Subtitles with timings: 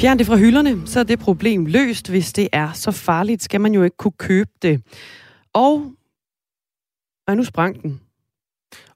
[0.00, 2.10] Fjern det fra hylderne, så er det problem løst.
[2.10, 4.82] Hvis det er så farligt, skal man jo ikke kunne købe det.
[5.52, 5.92] Og...
[7.26, 8.00] Og nu sprang den.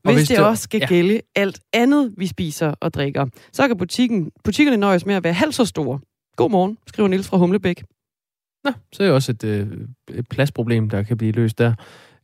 [0.04, 0.86] Hvis, hvis det der, også skal ja.
[0.86, 5.32] gælde alt andet, vi spiser og drikker, så kan butikken, butikkerne nøjes med at være
[5.32, 6.00] halvt så store.
[6.36, 7.82] God morgen, skriver Nils fra Humlebæk.
[8.64, 9.66] Nå, så er det også et, øh,
[10.08, 11.74] et pladsproblem, der kan blive løst der.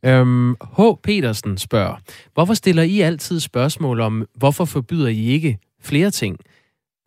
[0.05, 0.81] Øhm, H.
[1.03, 1.95] Petersen spørger,
[2.33, 6.39] hvorfor stiller I altid spørgsmål om, hvorfor forbyder I ikke flere ting?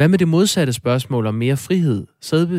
[0.02, 2.06] Hvad med det modsatte spørgsmål om mere frihed,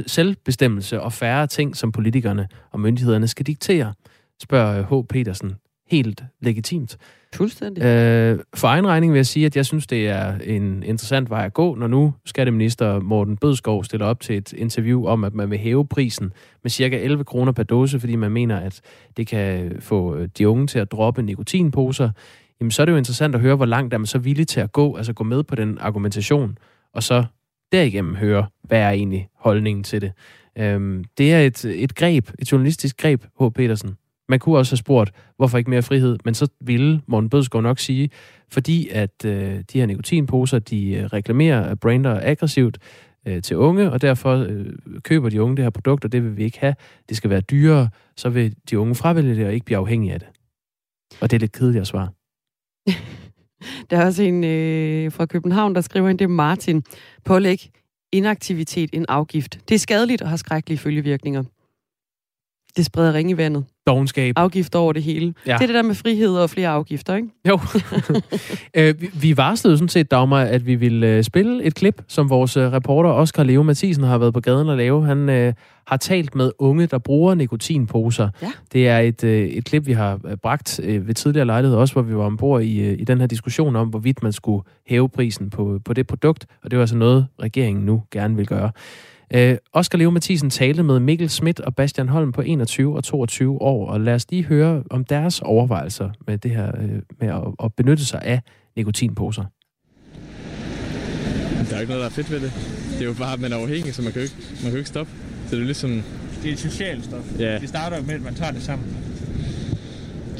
[0.07, 3.93] selvbestemmelse og færre ting, som politikerne og myndighederne skal diktere?
[4.41, 5.07] Spørger H.
[5.07, 5.53] Petersen.
[5.87, 6.97] Helt legitimt.
[7.35, 7.83] Fuldstændig.
[7.83, 11.45] Øh, for egen regning vil jeg sige, at jeg synes, det er en interessant vej
[11.45, 15.49] at gå, når nu skatteminister Morten Bødskov stiller op til et interview om, at man
[15.49, 18.81] vil hæve prisen med cirka 11 kroner per dåse, fordi man mener, at
[19.17, 22.09] det kan få øh, de unge til at droppe nikotinposer.
[22.59, 24.59] Jamen, så er det jo interessant at høre, hvor langt er man så villig til
[24.59, 26.57] at gå, altså gå med på den argumentation,
[26.93, 27.25] og så
[27.71, 30.11] derigennem høre, hvad er egentlig holdningen til det.
[30.57, 33.43] Øhm, det er et, et greb, et journalistisk greb, H.
[33.55, 33.97] Petersen.
[34.29, 36.17] Man kunne også have spurgt, hvorfor ikke mere frihed?
[36.25, 38.09] Men så ville Morten Bødskov nok sige,
[38.49, 42.77] fordi at øh, de her nikotinposer, de øh, reklamerer reklamerer brander aggressivt
[43.27, 44.65] øh, til unge, og derfor øh,
[45.03, 46.75] køber de unge det her produkt, og det vil vi ikke have.
[47.09, 50.19] Det skal være dyrere, så vil de unge fravælge det og ikke blive afhængige af
[50.19, 50.29] det.
[51.21, 52.09] Og det er lidt kedeligt at svare.
[53.89, 56.83] Der er også en øh, fra København, der skriver ind, det er Martin.
[57.25, 57.69] Pålæg
[58.11, 59.59] inaktivitet en afgift.
[59.69, 61.43] Det er skadeligt og har skrækkelige følgevirkninger.
[62.77, 63.65] Det spreder ring i vandet.
[63.87, 64.33] Dogenskab.
[64.37, 65.33] Afgifter over det hele.
[65.47, 65.53] Ja.
[65.53, 67.27] Det er det der med frihed og flere afgifter, ikke?
[67.47, 67.59] Jo.
[68.77, 72.57] øh, vi varslede sådan set, Dagmar, at vi ville øh, spille et klip, som vores
[72.57, 75.05] øh, reporter Oscar Leo Mathisen har været på gaden og lave.
[75.05, 75.53] Han øh,
[75.87, 78.29] har talt med unge, der bruger nikotinposer.
[78.41, 78.51] Ja.
[78.73, 81.93] Det er et, øh, et klip, vi har øh, bragt øh, ved tidligere lejlighed, også
[81.93, 85.09] hvor vi var ombord i, øh, i den her diskussion om, hvorvidt man skulle hæve
[85.09, 86.45] prisen på, på det produkt.
[86.63, 88.71] Og det var altså noget, regeringen nu gerne vil gøre.
[89.35, 93.61] Øh, Oscar Leo Mathisen talte med Mikkel Schmidt og Bastian Holm på 21 og 22
[93.61, 96.89] år, og lad os lige høre om deres overvejelser med det her øh,
[97.19, 98.41] med at, at benytte sig af
[98.75, 99.43] nikotinposer.
[101.69, 102.51] Der er ikke noget, der er fedt ved det.
[102.91, 104.71] Det er jo bare, at man er afhængig, så man kan jo ikke, man kan
[104.71, 105.11] jo ikke stoppe.
[105.47, 106.03] Så det er ligesom...
[106.43, 107.39] Det er et socialt stof.
[107.39, 107.59] Ja.
[107.59, 108.97] Det starter jo med, at man tager det sammen.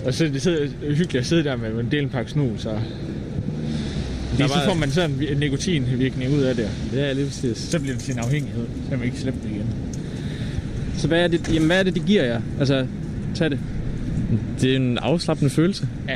[0.05, 2.81] Og så det er hyggeligt at sidde der med en del en pakke snus, og
[4.38, 6.69] Lige så får man sådan en nikotinvirkning ud af det.
[6.94, 7.57] Ja, lige præcis.
[7.57, 8.66] Så bliver det til en afhængighed.
[8.83, 9.67] Så kan man ikke slippe det igen.
[10.97, 12.41] Så hvad er det, jamen, hvad er det, de giver jer?
[12.59, 12.85] Altså,
[13.35, 13.59] tag det.
[14.61, 15.88] Det er en afslappende følelse.
[16.09, 16.16] Ja.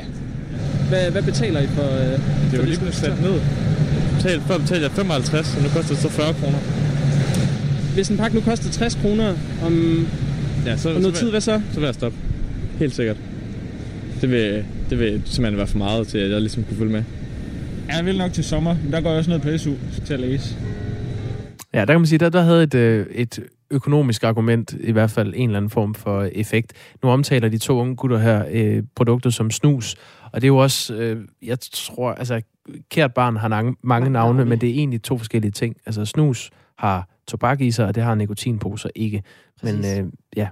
[0.89, 2.11] Hvad, hvad betaler I for øh,
[2.51, 3.41] Det er jo lige blevet sat ned.
[4.15, 6.57] Betal, før betalte jeg 55, og nu koster det så 40 kroner.
[7.93, 9.35] Hvis en pakke nu koster 60 kroner
[9.65, 10.07] om,
[10.65, 11.61] ja, så, om noget så tid, hvad så?
[11.73, 12.17] Så vil jeg stoppe.
[12.79, 13.17] Helt sikkert.
[14.21, 17.03] Det vil, det vil simpelthen være for meget til, at jeg ligesom kunne følge med.
[17.87, 19.71] Jeg vil nok til sommer, men der går jeg også ned på SU
[20.05, 20.55] til at læse.
[21.73, 23.39] Ja, der kan man sige, der, der havde et, øh, et
[23.71, 26.73] økonomisk argument, i hvert fald en eller anden form for effekt.
[27.03, 29.95] Nu omtaler de to unge gutter her øh, produkter som snus,
[30.31, 32.41] og det er jo også, øh, jeg tror, altså,
[32.89, 35.75] kært barn har mange, mange navne, men det er egentlig to forskellige ting.
[35.85, 39.23] Altså, snus har tobak i sig, og det har nikotinposer ikke.
[39.61, 39.75] Præcis.
[39.75, 40.47] Men øh, ja,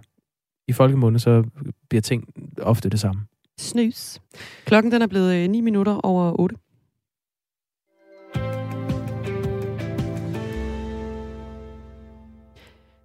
[0.67, 1.43] i folkemunde, så
[1.89, 2.23] bliver ting
[2.61, 3.21] ofte det samme.
[3.57, 4.19] Snus.
[4.65, 6.55] Klokken den er blevet 9 øh, minutter over 8.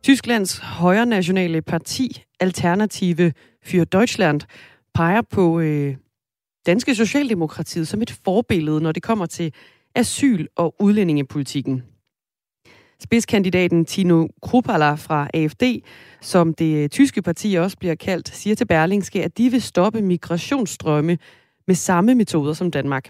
[0.02, 3.32] Tysklands højre nationale parti, Alternative
[3.66, 4.40] für Deutschland,
[4.94, 5.96] peger på øh,
[6.66, 9.52] danske Socialdemokratiet som et forbillede, når det kommer til
[9.94, 11.82] asyl- og udlændingepolitikken.
[13.02, 15.62] Spidskandidaten Tino Kruppala fra AFD,
[16.20, 20.02] som det øh, tyske parti også bliver kaldt, siger til Berlingske, at de vil stoppe
[20.02, 21.18] migrationsstrømme
[21.66, 23.08] med samme metoder som Danmark.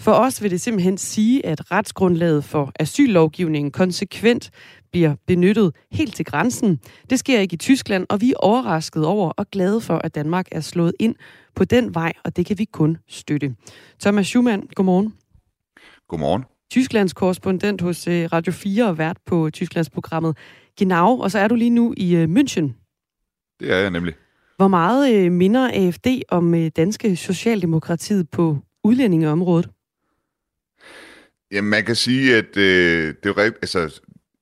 [0.00, 4.50] For os vil det simpelthen sige, at retsgrundlaget for asyllovgivningen konsekvent
[4.92, 6.80] bliver benyttet helt til grænsen.
[7.10, 10.46] Det sker ikke i Tyskland, og vi er overrasket over og glade for, at Danmark
[10.52, 11.14] er slået ind
[11.54, 13.54] på den vej, og det kan vi kun støtte.
[14.00, 15.14] Thomas Schumann, godmorgen.
[16.08, 16.44] Godmorgen.
[16.70, 20.36] Tysklands korrespondent hos øh, Radio 4 og vært på Tysklands programmet
[20.78, 22.72] Genau, og så er du lige nu i øh, München.
[23.60, 24.14] Det er jeg nemlig.
[24.56, 29.68] Hvor meget øh, minder AFD om danske Socialdemokratiet på udlændingeområdet?
[31.52, 34.00] Jamen, man kan sige, at øh, det er jo altså,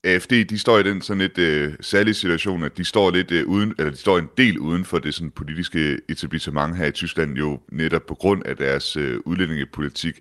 [0.08, 3.46] AFD, de står i den sådan lidt øh, særlige situation, at de står lidt øh,
[3.46, 7.36] uden, eller de står en del uden for det sådan politiske etablissement her i Tyskland,
[7.36, 10.20] jo netop på grund af deres øh, udlændingepolitik,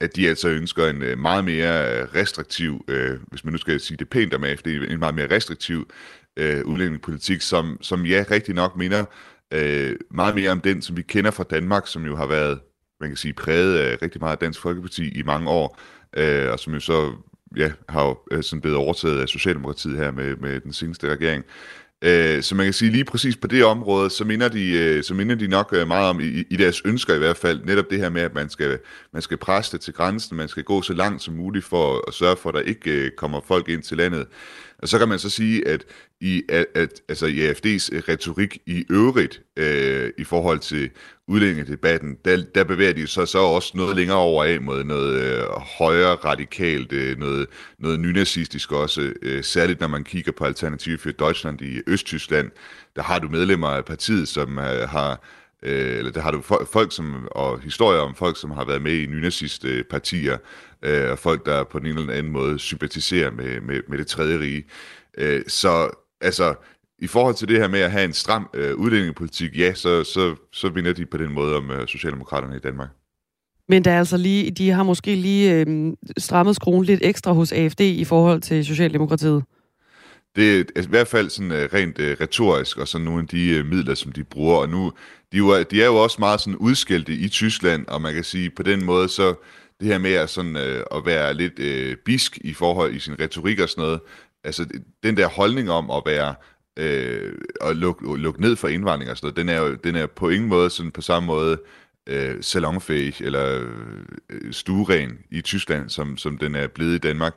[0.00, 3.80] at de altså ønsker en øh, meget mere øh, restriktiv, øh, hvis man nu skal
[3.80, 5.90] sige det pænt om AFD, en meget mere restriktiv
[6.36, 9.04] øh, udlændingepolitik, som, som ja, rigtig nok minder
[9.52, 12.58] øh, meget mere om den, som vi kender fra Danmark, som jo har været,
[13.00, 15.80] man kan sige, præget af rigtig meget Dansk Folkeparti i mange år,
[16.16, 17.12] øh, og som jo så
[17.56, 21.44] ja, har jo øh, sådan blevet overtaget af Socialdemokratiet her med, med den seneste regering.
[22.02, 25.14] Øh, så man kan sige lige præcis på det område, så minder de, øh, så
[25.14, 28.10] minder de nok meget om, i, i deres ønsker i hvert fald, netop det her
[28.10, 28.78] med, at man skal,
[29.12, 32.14] man skal presse det til grænsen, man skal gå så langt som muligt for at
[32.14, 34.26] sørge for, at der ikke kommer folk ind til landet.
[34.78, 35.84] Og så kan man så sige, at
[36.20, 40.90] i, at, at, altså i AFD's øh, retorik i øvrigt øh, i forhold til
[41.28, 45.42] udlændingedebatten, der, der bevæger de sig så også noget længere over af mod noget øh,
[45.78, 47.46] højere radikalt, øh, noget,
[47.78, 52.50] noget nynazistisk også, øh, særligt når man kigger på Alternativ for Deutschland i Østtyskland,
[52.96, 55.22] der har du medlemmer af partiet, som øh, har
[55.62, 56.40] øh, eller der har du
[56.72, 60.38] folk som, og historier om folk, som har været med i nynazistpartier, partier,
[60.82, 64.40] øh, og folk, der på en eller anden måde sympatiserer med, med, med det tredje
[64.40, 64.64] rige.
[65.18, 65.90] Øh, så
[66.20, 66.54] altså,
[66.98, 70.34] i forhold til det her med at have en stram øh, udlændingepolitik, ja, så, så,
[70.52, 72.88] så vinder de på den måde om øh, Socialdemokraterne i Danmark.
[73.68, 77.52] Men der er altså lige, de har måske lige øh, strammet skruen lidt ekstra hos
[77.52, 79.42] AFD i forhold til Socialdemokratiet.
[80.36, 83.28] Det er altså, i hvert fald sådan uh, rent uh, retorisk, og sådan nogle af
[83.28, 84.56] de uh, midler, som de bruger.
[84.56, 84.92] Og nu,
[85.32, 88.50] de, jo, de er jo også meget sådan udskældte i Tyskland, og man kan sige,
[88.50, 89.34] på den måde, så
[89.80, 93.20] det her med at, sådan, øh, at være lidt øh, bisk i forhold i sin
[93.20, 94.00] retorik og sådan noget,
[94.44, 94.66] altså
[95.02, 96.34] den der holdning om at være
[96.76, 100.06] øh, at lukke, luk ned for indvandring og sådan noget, den er jo den er
[100.06, 101.58] på ingen måde sådan på samme måde
[102.06, 103.66] øh, salonfæg eller
[104.30, 107.34] øh, stueren i Tyskland, som, som den er blevet i Danmark.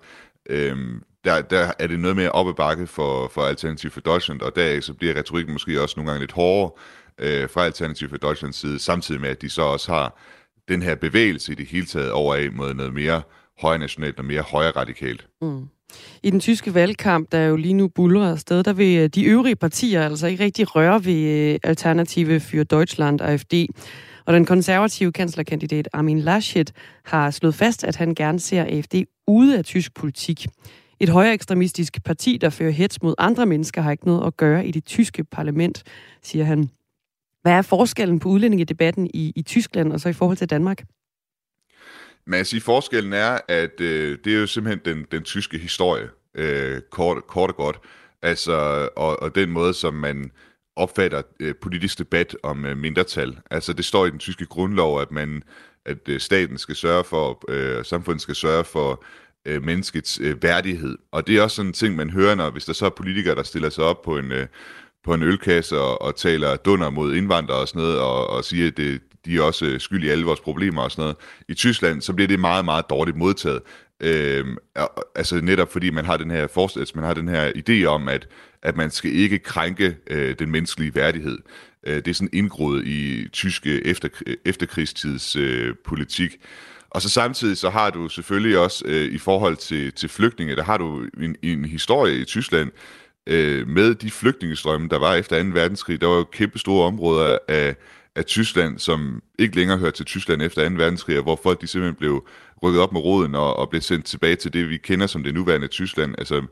[0.49, 0.77] Øh,
[1.23, 4.55] der, der er det noget mere op ad bakke for, for Alternativ for Deutschland, og
[4.55, 6.71] deraf så bliver retorikken måske også nogle gange lidt hårdere
[7.19, 10.19] øh, fra Alternativ for Deutschlands side, samtidig med, at de så også har
[10.69, 13.21] den her bevægelse i det hele taget over af mod noget mere
[13.61, 15.27] højre nationalt og mere højre radikalt.
[15.41, 15.67] Mm.
[16.23, 19.55] I den tyske valgkamp, der jo lige nu buller afsted, der vil øh, de øvrige
[19.55, 23.53] partier altså ikke rigtig røre ved øh, Alternative for Deutschland, AFD.
[24.25, 26.71] Og den konservative kanslerkandidat Armin Laschet
[27.05, 28.95] har slået fast, at han gerne ser AFD
[29.27, 30.47] ude af tysk politik.
[30.99, 34.67] Et højere ekstremistisk parti, der fører hets mod andre mennesker, har ikke noget at gøre
[34.67, 35.83] i det tyske parlament,
[36.23, 36.69] siger han.
[37.41, 40.83] Hvad er forskellen på udlændingedebatten i, i Tyskland og så i forhold til Danmark?
[42.25, 46.09] Men jeg siger, forskellen er, at øh, det er jo simpelthen den, den tyske historie,
[46.35, 47.79] øh, kort, kort og godt.
[48.21, 50.31] Altså, og, og den måde, som man
[50.75, 53.39] opfatter øh, politisk debat om øh, mindretal.
[53.51, 55.43] Altså, det står i den tyske grundlov, at man
[55.85, 59.03] at øh, staten skal sørge for, øh, samfundet skal sørge for
[59.45, 60.97] øh, menneskets øh, værdighed.
[61.11, 63.35] Og det er også sådan en ting, man hører, når hvis der så er politikere,
[63.35, 64.47] der stiller sig op på en, øh,
[65.03, 68.67] på en ølkasse og, og taler dunder mod indvandrere og sådan noget, og, og siger,
[68.67, 71.15] at det, de er også øh, skyld i alle vores problemer og sådan noget.
[71.49, 73.61] I Tyskland, så bliver det meget, meget dårligt modtaget.
[74.01, 74.57] Øhm,
[75.15, 78.27] altså netop fordi man har den her forestil, man har den her idé om, at,
[78.61, 81.37] at man skal ikke krænke øh, den menneskelige værdighed.
[81.87, 86.37] Øh, det er sådan indgroet i tyske øh, efter, øh, efterkrigstids øh, politik.
[86.89, 90.63] Og så samtidig så har du selvfølgelig også øh, i forhold til, til flygtninge, der
[90.63, 92.71] har du en, en historie i Tyskland
[93.29, 95.49] øh, med de flygtningestrømme, der var efter 2.
[95.53, 96.01] verdenskrig.
[96.01, 97.75] Der var jo kæmpe store områder af
[98.15, 100.75] af Tyskland, som ikke længere hørte til Tyskland efter 2.
[100.75, 102.27] verdenskrig, hvor folk de simpelthen blev
[102.63, 105.33] rykket op med roden og, og blev sendt tilbage til det, vi kender som det
[105.33, 106.43] nuværende Tyskland, altså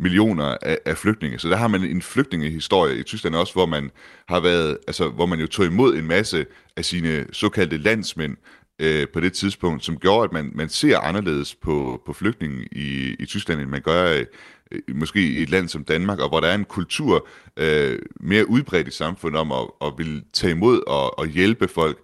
[0.00, 1.38] millioner af, af flygtninge.
[1.38, 3.90] Så der har man en flygtningehistorie i Tyskland også, hvor man
[4.28, 8.36] har været, altså hvor man jo tog imod en masse af sine såkaldte landsmænd,
[8.78, 13.16] øh, på det tidspunkt, som gjorde, at man, man ser anderledes på, på flygtningen i,
[13.18, 14.26] i Tyskland, end man gør øh,
[14.72, 18.50] Øh, måske i et land som Danmark, og hvor der er en kultur øh, mere
[18.50, 21.98] udbredt i samfundet om at, at vil tage imod og, og hjælpe folk,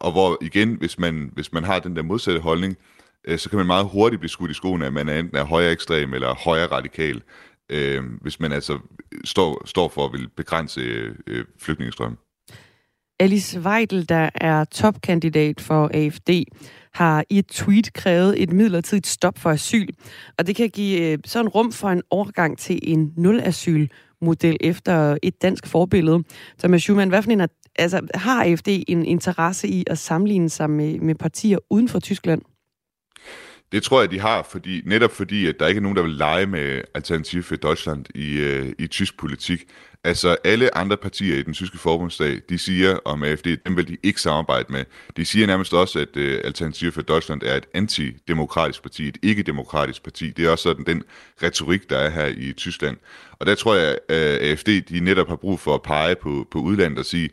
[0.00, 2.76] og hvor igen, hvis man, hvis man har den der modsatte holdning,
[3.24, 5.44] øh, så kan man meget hurtigt blive skudt i skoene, at man er enten er
[5.44, 7.22] højere ekstrem eller højere radikal,
[7.68, 8.78] øh, hvis man altså
[9.24, 10.80] står, står for at vil begrænse
[11.26, 12.18] øh, flygtningestrømmen.
[13.20, 16.30] Alice Weidel, der er topkandidat for AFD,
[16.94, 19.88] har i et tweet krævet et midlertidigt stop for asyl.
[20.38, 23.88] Og det kan give øh, sådan rum for en overgang til en nul-asyl
[24.20, 26.22] model efter et dansk forbillede.
[26.58, 30.98] Thomas Schumann, hvad for en, altså, har AFD en interesse i at sammenligne sig med,
[30.98, 32.42] med partier uden for Tyskland?
[33.72, 36.12] Det tror jeg, de har, fordi, netop fordi, at der ikke er nogen, der vil
[36.12, 39.64] lege med Alternativ for Deutschland i, øh, i tysk politik.
[40.04, 43.96] Altså alle andre partier i den tyske forbundsdag, de siger om AFD, dem vil de
[44.02, 44.84] ikke samarbejde med.
[45.16, 50.02] De siger nærmest også, at øh, Alternativ for Deutschland er et antidemokratisk parti, et ikke-demokratisk
[50.02, 50.30] parti.
[50.30, 51.02] Det er også sådan den
[51.42, 52.96] retorik, der er her i Tyskland.
[53.32, 56.46] Og der tror jeg, øh, at AFD de netop har brug for at pege på,
[56.50, 57.30] på udlandet og sige,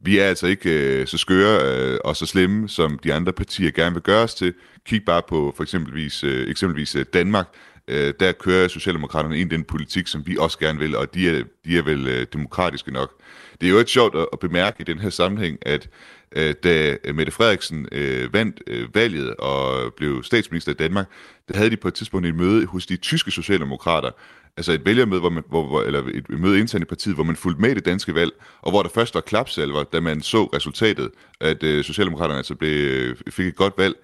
[0.00, 3.70] vi er altså ikke øh, så skøre øh, og så slemme, som de andre partier
[3.70, 4.54] gerne vil gøre os til.
[4.86, 7.46] Kig bare på for eksempelvis, øh, eksempelvis øh, Danmark,
[7.88, 11.28] øh, der kører Socialdemokraterne ind i den politik, som vi også gerne vil, og de
[11.28, 13.12] er, de er vel øh, demokratiske nok.
[13.60, 15.88] Det er jo et sjovt at, at bemærke i den her sammenhæng, at
[16.32, 21.06] øh, da Mette Frederiksen øh, vandt øh, valget og blev statsminister i Danmark,
[21.48, 24.10] der havde de på et tidspunkt et møde hos de tyske socialdemokrater,
[24.56, 27.36] altså et vælgermøde, hvor man, hvor, hvor, eller et møde internt i partiet, hvor man
[27.36, 28.32] fulgte med i det danske valg,
[28.62, 31.10] og hvor der først var klapsalver, da man så resultatet,
[31.40, 33.94] at øh, Socialdemokraterne altså blev, fik et godt valg.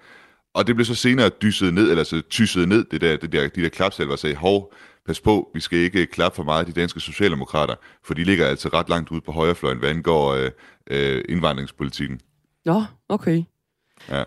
[0.53, 3.47] Og det blev så senere dysset ned, eller så tysset ned, det der, det der,
[3.47, 4.73] de der klapsalver, sagde, hov,
[5.05, 8.69] pas på, vi skal ikke klappe for meget de danske socialdemokrater, for de ligger altså
[8.69, 10.51] ret langt ude på højrefløjen, hvad angår øh,
[10.89, 12.19] øh, indvandringspolitikken.
[12.65, 13.43] Nå, okay.
[14.09, 14.23] Ja.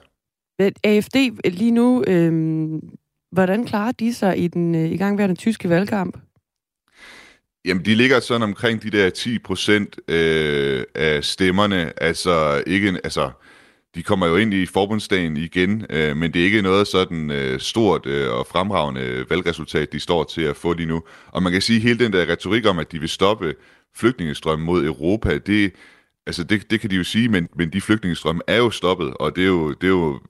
[0.59, 2.33] Men AFD lige nu, øh,
[3.37, 6.19] hvordan klarer de sig i den øh, igangværende tyske valgkamp?
[7.65, 12.03] Jamen, de ligger sådan omkring de der 10 procent øh, af stemmerne.
[12.03, 13.31] Altså, ikke en, altså,
[13.95, 17.61] de kommer jo ind i forbundsdagen igen, øh, men det er ikke noget sådan øh,
[17.61, 21.03] stort øh, og fremragende valgresultat, de står til at få lige nu.
[21.27, 23.55] Og man kan sige, at hele den der retorik om, at de vil stoppe
[23.97, 25.73] flygtningestrømmen mod Europa, det,
[26.27, 29.37] altså det, det kan de jo sige, men, men de flygtningestrømme er jo stoppet, og
[29.37, 30.21] det er jo, det er jo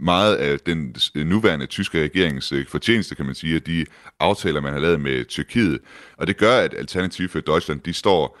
[0.00, 3.86] meget af den nuværende tyske regerings øh, fortjeneste, kan man sige, at de
[4.20, 5.80] aftaler, man har lavet med Tyrkiet.
[6.16, 8.38] Og det gør, at Alternativ for Deutschland, de står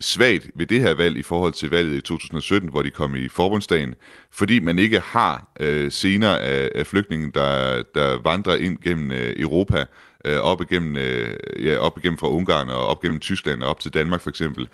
[0.00, 3.28] svagt ved det her valg i forhold til valget i 2017, hvor de kom i
[3.28, 3.94] forbundsdagen,
[4.30, 9.34] fordi man ikke har øh, scener af, af flygtninge, der, der vandrer ind gennem øh,
[9.36, 9.84] Europa,
[10.24, 13.80] øh, op, igennem, øh, ja, op igennem fra Ungarn og op gennem Tyskland og op
[13.80, 14.68] til Danmark for eksempel.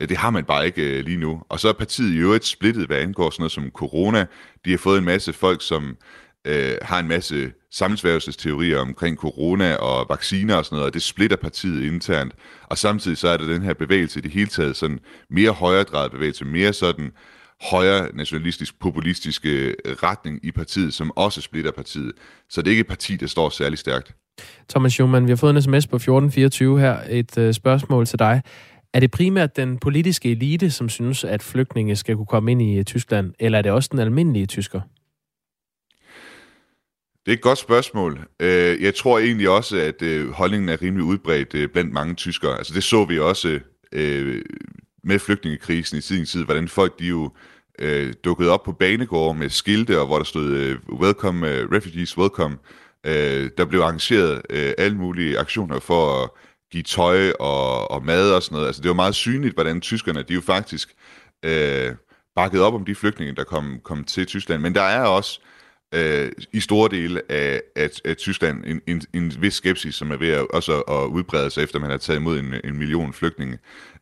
[0.00, 1.42] Øh, det har man bare ikke øh, lige nu.
[1.48, 4.26] Og så er partiet i øvrigt splittet, hvad angår sådan noget som corona.
[4.64, 5.96] De har fået en masse folk, som
[6.44, 11.36] øh, har en masse sammensværgelsesteorier omkring corona og vacciner og sådan noget, og det splitter
[11.36, 12.32] partiet internt.
[12.62, 14.98] Og samtidig så er der den her bevægelse i det hele taget, sådan
[15.30, 17.10] mere højredrejet bevægelse, mere sådan
[17.70, 19.50] højre nationalistisk, populistiske
[19.84, 22.12] øh, retning i partiet, som også splitter partiet.
[22.50, 24.14] Så det er ikke et parti, der står særlig stærkt.
[24.68, 26.98] Thomas Schumann, vi har fået en sms på 1424 her.
[27.08, 28.42] Et øh, spørgsmål til dig.
[28.94, 32.78] Er det primært den politiske elite, som synes, at flygtninge skal kunne komme ind i
[32.78, 34.80] øh, Tyskland, eller er det også den almindelige tysker?
[37.26, 38.20] Det er et godt spørgsmål.
[38.40, 42.58] Øh, jeg tror egentlig også, at øh, holdningen er rimelig udbredt blandt mange tyskere.
[42.58, 43.60] Altså det så vi også
[45.04, 47.30] med flygtningekrisen i sin tid, hvordan folk de jo
[48.24, 52.56] dukkede op på banegårde med skilte, og hvor der stod Welcome, Refugees Welcome.
[53.58, 54.42] Der blev arrangeret
[54.78, 56.30] alle mulige aktioner for at
[56.70, 58.66] give tøj og, og mad og sådan noget.
[58.66, 60.94] Altså det var meget synligt, hvordan tyskerne, de jo faktisk
[61.44, 61.94] øh,
[62.34, 64.62] bakkede op om de flygtninge, der kom, kom til Tyskland.
[64.62, 65.40] Men der er også
[65.94, 70.16] øh, i store dele af, af, af Tyskland en, en, en vis skepsis, som er
[70.16, 73.58] ved at, også at udbrede sig, efter man har taget imod en, en million flygtninge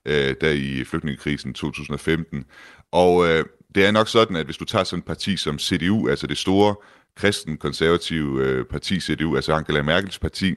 [0.07, 2.45] øh, der i flygtningekrisen 2015.
[2.93, 3.45] Og øh,
[3.75, 6.39] det er nok sådan, at hvis du tager sådan et parti som CDU, altså det
[6.39, 6.75] store
[7.17, 10.55] kristen-konservative øh, parti CDU, altså Angela Merkels parti,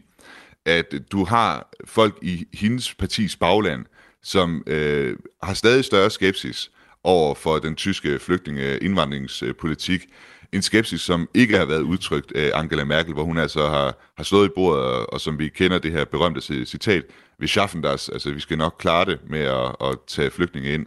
[0.66, 3.86] at du har folk i hendes partis bagland,
[4.24, 6.72] som øh, har stadig større skepsis
[7.04, 10.08] over for den tyske flygtninge indvandringspolitik.
[10.54, 14.24] En skepsis, som ikke har været udtrykt af Angela Merkel, hvor hun altså har, har
[14.24, 17.04] slået i bordet, og, og som vi kender det her berømte citat,
[17.38, 20.86] vi schaffen das, altså vi skal nok klare det med at, at tage flygtninge ind.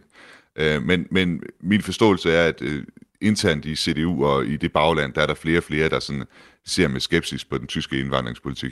[0.55, 2.83] Øh, men, men min forståelse er, at øh,
[3.21, 6.23] internt i CDU og i det bagland, der er der flere og flere, der sådan
[6.65, 8.71] ser med skepsis på den tyske indvandringspolitik.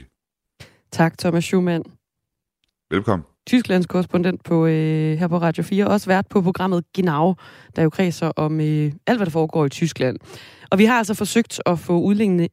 [0.94, 1.84] Tak, Thomas Schumann.
[2.92, 3.26] Velkommen.
[3.48, 7.36] Tysklands korrespondent på, øh, her på Radio 4, også vært på programmet Genau,
[7.76, 10.18] der jo kredser om øh, alt, hvad der foregår i Tyskland.
[10.72, 12.00] Og vi har altså forsøgt at få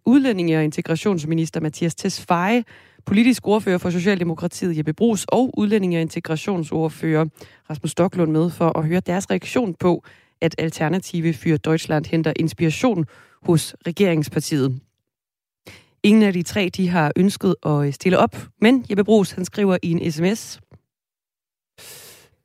[0.06, 2.64] udlændinge- og integrationsminister Mathias Tesfaye,
[3.06, 7.24] politisk ordfører for Socialdemokratiet Jeppe Brugs og udlændinge- og integrationsordfører
[7.70, 10.04] Rasmus Stocklund med for at høre deres reaktion på,
[10.40, 13.04] at Alternative for Deutschland henter inspiration
[13.42, 14.80] hos regeringspartiet.
[16.02, 19.78] Ingen af de tre, de har ønsket at stille op, men Jeppe Brugs, han skriver
[19.82, 20.60] i en sms.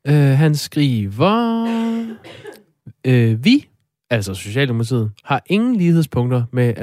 [0.08, 1.54] Uh, han skriver,
[3.08, 3.68] uh, vi,
[4.10, 6.74] altså Socialdemokratiet, har ingen lighedspunkter med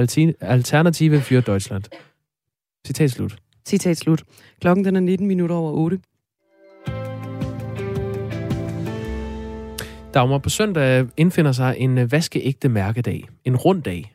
[0.42, 1.84] Alternative for Deutschland.
[2.88, 3.38] Citat slut.
[3.68, 4.24] Citat slut.
[4.62, 6.00] Klokken den er 19 minutter over 8.
[10.14, 13.24] Dagmar, på søndag indfinder sig en vaskeægte mærkedag.
[13.46, 14.13] En rund dag.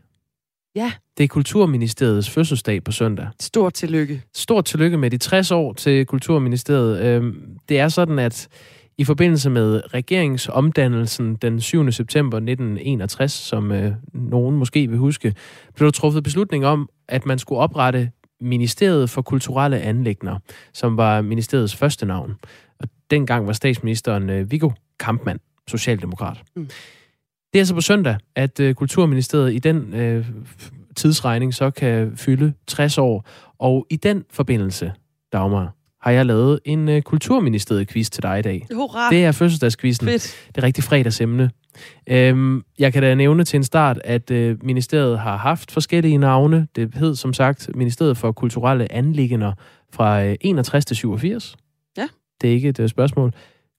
[0.78, 0.92] Ja.
[1.18, 3.28] Det er Kulturministeriets fødselsdag på søndag.
[3.40, 4.22] Stort tillykke.
[4.34, 7.00] Stort tillykke med de 60 år til Kulturministeriet.
[7.00, 8.48] Øhm, det er sådan, at
[8.98, 11.92] i forbindelse med regeringsomdannelsen den 7.
[11.92, 15.34] september 1961, som øh, nogen måske vil huske,
[15.74, 20.38] blev der truffet beslutning om, at man skulle oprette Ministeriet for Kulturelle Anlægner,
[20.72, 22.34] som var ministeriets første navn.
[22.80, 24.70] Og dengang var statsministeren øh, Viggo
[25.00, 26.42] Kampmann, socialdemokrat.
[26.56, 26.68] Mm.
[27.52, 30.26] Det er altså på søndag, at øh, Kulturministeriet i den øh,
[30.96, 33.28] tidsregning så kan fylde 60 år.
[33.58, 34.92] Og i den forbindelse,
[35.32, 38.66] Dagmar, har jeg lavet en uh, kulturministeriet-quiz til dig i dag.
[38.74, 39.10] Hurra!
[39.10, 40.06] Det er fødselsdagsquizzen.
[40.06, 40.36] Fedt.
[40.48, 41.50] Det er rigtig fredagsemne.
[42.06, 46.68] Øhm, jeg kan da nævne til en start, at øh, ministeriet har haft forskellige navne.
[46.76, 49.52] Det hed som sagt Ministeriet for Kulturelle Anliggender
[49.92, 51.56] fra øh, 61 til 87.
[51.96, 52.08] Ja.
[52.40, 53.32] Det er ikke et øh, spørgsmål.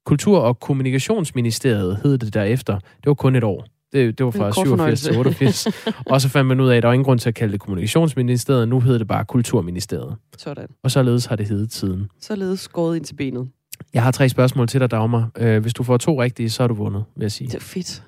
[0.10, 2.76] Kultur- og Kommunikationsministeriet hed det derefter.
[2.76, 3.66] Det var kun et år.
[3.94, 5.68] Det, det var fra 87 til 88.
[6.12, 7.60] og så fandt man ud af, at der var ingen grund til at kalde det
[7.60, 8.68] Kommunikationsministeriet.
[8.68, 10.16] Nu hedder det bare Kulturministeriet.
[10.38, 10.68] Sådan.
[10.84, 12.10] Og således har det heddet siden.
[12.22, 13.50] Således skåret ind til benet.
[13.94, 15.30] Jeg har tre spørgsmål til dig, Dagmar.
[15.38, 17.48] Øh, hvis du får to rigtige, så er du vundet, vil jeg sige.
[17.48, 18.04] Det er fedt.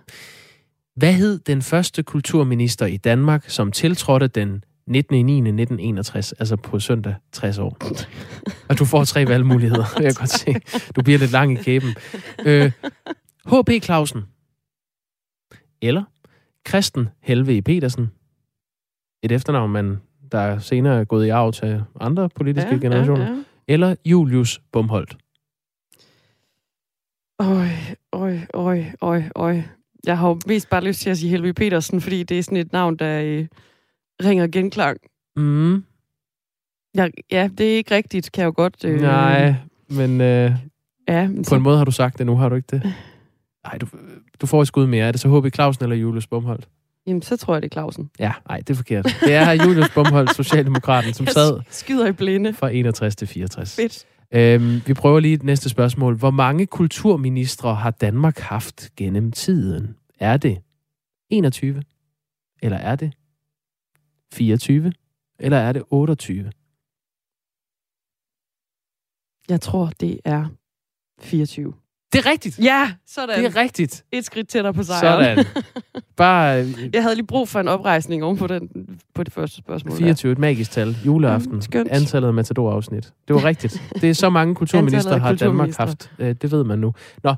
[0.96, 7.58] Hvad hed den første kulturminister i Danmark, som tiltrådte den 19.9.1961, altså på søndag 60
[7.58, 7.78] år?
[8.70, 10.56] Og du får tre valgmuligheder, jeg kan godt se.
[10.96, 11.96] Du bliver lidt lang i kæben.
[12.46, 12.72] Øh,
[13.46, 13.84] H.P.
[13.84, 14.22] Clausen.
[15.82, 16.04] Eller
[16.66, 18.12] Kristen Helve Petersen.
[19.24, 20.00] Et efternavn, man
[20.32, 23.26] der senere er gået i arv til andre politiske ja, generationer.
[23.26, 23.44] Ja, ja.
[23.68, 25.18] Eller Julius Bumholdt.
[27.40, 27.68] Øj,
[28.12, 29.62] øj, øj, øj, øj.
[30.06, 32.58] Jeg har jo mest bare lyst til at sige Helve Petersen, fordi det er sådan
[32.58, 33.48] et navn, der øh,
[34.26, 34.98] ringer genklang.
[35.36, 35.84] Mm.
[36.96, 38.86] Jeg, ja, det er ikke rigtigt, kan jeg jo godt...
[38.86, 39.56] Øh, Nej,
[39.90, 40.52] men, øh,
[41.08, 42.94] ja, men på så, en måde har du sagt det nu, har du ikke det?
[43.66, 43.88] Nej, du,
[44.42, 45.08] du får et skud mere.
[45.08, 45.54] Er det så H.B.
[45.54, 46.70] Clausen eller Julius Bumholdt?
[47.08, 48.10] Jamen, så tror jeg, det er Clausen.
[48.20, 49.06] Ja, nej, det er forkert.
[49.26, 52.54] Det er Julius Bumholdt, Socialdemokraten, som Jeg sad skyder i blinde.
[52.54, 53.76] fra 61 til 64.
[53.76, 54.06] Fedt.
[54.34, 56.16] Øhm, vi prøver lige et næste spørgsmål.
[56.18, 59.96] Hvor mange kulturministre har Danmark haft gennem tiden?
[60.20, 60.58] Er det
[61.30, 61.84] 21?
[62.62, 63.12] Eller er det
[64.34, 64.94] 24?
[65.40, 66.52] Eller er det 28?
[69.50, 70.46] Jeg tror, det er
[71.22, 71.74] 24.
[72.14, 72.60] Det er rigtigt.
[72.60, 73.40] Ja, sådan.
[73.40, 74.06] Det er rigtigt.
[74.12, 75.38] Et skridt tættere på sejren.
[75.46, 75.64] Sådan.
[76.18, 78.70] Bare øh, Jeg havde lige brug for en oprejsning oven på, den,
[79.14, 79.98] på det første spørgsmål.
[79.98, 80.96] 24, et magisk tal.
[81.06, 81.54] Juleaften.
[81.56, 81.90] Mm, skønt.
[81.90, 83.14] Antallet af Matador-afsnit.
[83.28, 83.82] Det var rigtigt.
[84.02, 86.12] Det er så mange kulturminister har Danmark haft.
[86.20, 86.94] Øh, Det ved man nu.
[87.24, 87.36] Nå,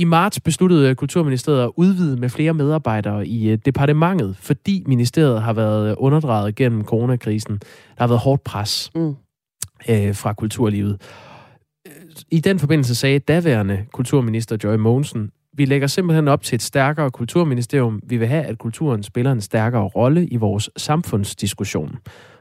[0.00, 5.52] i marts besluttede Kulturministeriet at udvide med flere medarbejdere i øh, departementet, fordi ministeriet har
[5.52, 7.54] været underdrejet gennem coronakrisen.
[7.58, 9.14] Der har været hårdt pres Mm.
[9.90, 11.00] øh, fra kulturlivet.
[12.30, 17.10] I den forbindelse sagde daværende kulturminister Joy Mogensen, vi lægger simpelthen op til et stærkere
[17.10, 18.00] kulturministerium.
[18.06, 21.96] Vi vil have, at kulturen spiller en stærkere rolle i vores samfundsdiskussion.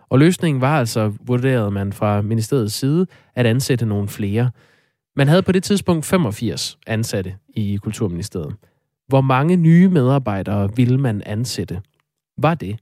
[0.10, 4.52] Og løsningen var altså, vurderede man fra ministeriets side, at ansætte nogle flere.
[5.16, 8.56] Man havde på det tidspunkt 85 ansatte i Kulturministeriet.
[9.08, 11.82] Hvor mange nye medarbejdere ville man ansætte?
[12.38, 12.80] Var det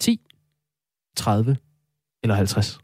[0.00, 0.20] 10,
[1.16, 1.56] 30
[2.22, 2.78] eller 50?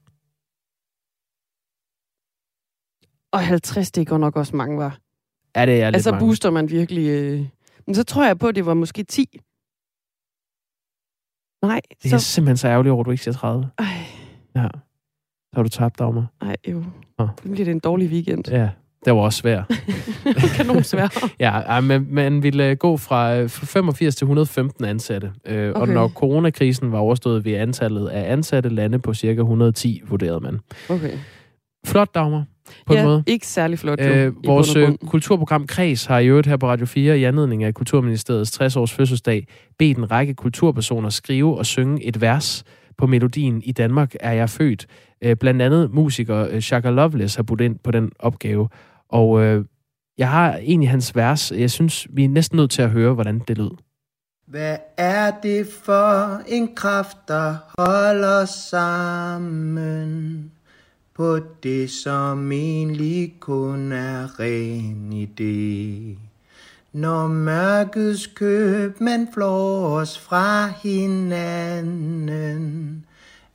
[3.33, 4.99] Og 50, det går nok også mange, var.
[5.57, 6.27] Ja, det er lidt Altså mange.
[6.27, 7.09] booster man virkelig...
[7.09, 7.47] Øh...
[7.87, 9.41] Men så tror jeg på, at det var måske 10.
[11.63, 12.25] Nej, Det er så...
[12.25, 13.71] simpelthen så ærgerligt over, at du ikke siger 30.
[13.79, 13.85] Ej,
[14.55, 14.69] Ja.
[15.53, 16.27] Så har du tabt, Dagmar.
[16.43, 16.85] ej, jo.
[17.19, 17.29] Nå.
[17.45, 18.45] Nu bliver det en dårlig weekend.
[18.51, 18.69] Ja,
[19.05, 19.65] det var også svært.
[20.57, 21.09] Kanon svær.
[21.41, 25.33] Ja, men man ville øh, gå fra øh, fra 85 til 115 ansatte.
[25.47, 25.93] Øh, Og Okay.
[25.95, 30.59] når coronakrisen var overstået ved antallet af ansatte lande på cirka 110, vurderede man.
[30.89, 31.13] Okay.
[31.87, 32.45] Flot, Dagmar,
[32.87, 33.23] på ja, en måde.
[33.27, 34.05] ikke særlig flot, jo.
[34.05, 37.65] Øh, vores og øh, kulturprogram Kreds har i øvrigt her på Radio 4 i anledning
[37.65, 39.47] af Kulturministeriets 60-års fødselsdag
[39.79, 42.65] bedt en række kulturpersoner skrive og synge et vers
[42.99, 44.87] på melodien I Danmark er jeg født.
[45.23, 48.69] Øh, blandt andet musiker øh, Shaka Loveless har budt ind på den opgave.
[49.09, 49.65] Og øh,
[50.19, 51.53] jeg har egentlig hans vers.
[51.53, 53.71] Jeg synes, vi er næsten nødt til at høre, hvordan det lød.
[54.47, 60.53] Hvad er det for en kraft, der holder sammen
[61.15, 66.19] på det, som egentlig kun er ren idé?
[66.93, 72.29] Når mørkets købmænd flår os fra hinanden,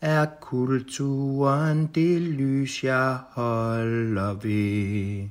[0.04, 5.28] er kulturen det lys, jeg holder ved.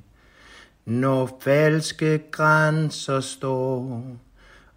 [0.85, 4.03] Når falske grænser står,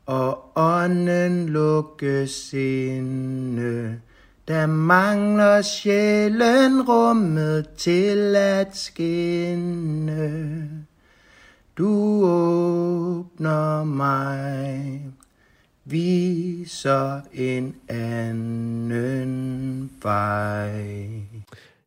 [0.06, 4.00] og ånden lukkes inde,
[4.48, 10.30] der mangler sjælen rummet til at skinne.
[11.78, 15.02] Du åbner mig,
[15.86, 20.86] viser en anden vej.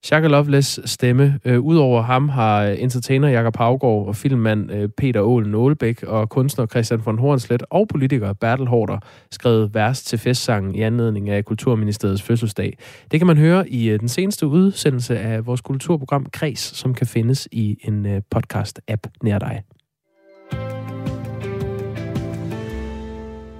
[0.04, 1.40] Shaka Loveless stemme.
[1.46, 6.66] Øh, Udover ham har entertainer Jakob Havgård og filmmand øh, Peter Ålen Nålebæk og kunstner
[6.66, 8.98] Christian von Hornslet og politiker Bertel Hårder
[9.32, 12.78] skrevet vers til festsangen i anledning af Kulturministeriets fødselsdag.
[13.12, 17.08] Det kan man høre i øh, den seneste udsendelse af vores kulturprogram Kreds, som kan
[17.08, 19.64] findes i en øh, podcast-app nær dig.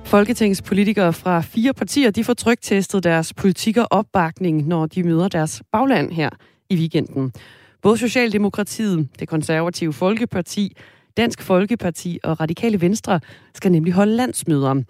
[0.10, 5.28] Folketingets politikere fra fire partier, de får trygtestet deres politik og opbakning, når de møder
[5.28, 6.30] deres bagland her
[6.70, 7.34] i weekenden.
[7.82, 10.78] Både Socialdemokratiet, det konservative Folkeparti,
[11.18, 13.20] Dansk Folkeparti og Radikale Venstre
[13.54, 14.84] skal nemlig holde landsmøder.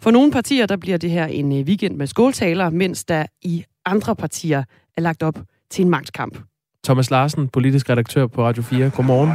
[0.00, 3.64] For nogle partier, der bliver det her en øh, weekend med skåltaler, mens der i
[3.86, 4.64] andre partier
[4.96, 5.38] er lagt op
[5.70, 6.38] til en magtkamp.
[6.84, 8.90] Thomas Larsen, politisk redaktør på Radio 4.
[8.96, 9.30] Godmorgen.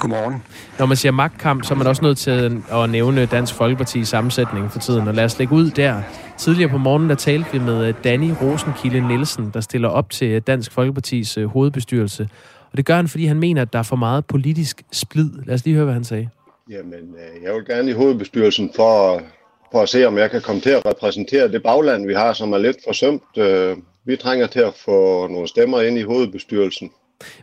[0.00, 0.42] Godmorgen.
[0.78, 4.72] Når man siger magtkamp, så er man også nødt til at nævne Dansk Folkeparti's sammensætning
[4.72, 5.08] for tiden.
[5.08, 6.02] Og lad os lægge ud der.
[6.38, 10.72] Tidligere på morgenen, der talte vi med Danny Rosenkilde Nielsen, der stiller op til Dansk
[10.72, 12.28] Folkepartis øh, hovedbestyrelse.
[12.72, 15.30] Og det gør han, fordi han mener, at der er for meget politisk splid.
[15.46, 16.28] Lad os lige høre, hvad han sagde.
[16.70, 19.22] Jamen, øh, jeg vil gerne i hovedbestyrelsen for,
[19.72, 22.52] for at se, om jeg kan komme til at repræsentere det bagland, vi har, som
[22.52, 23.38] er lidt forsømt.
[23.38, 26.90] Øh, vi trænger til at få nogle stemmer ind i hovedbestyrelsen.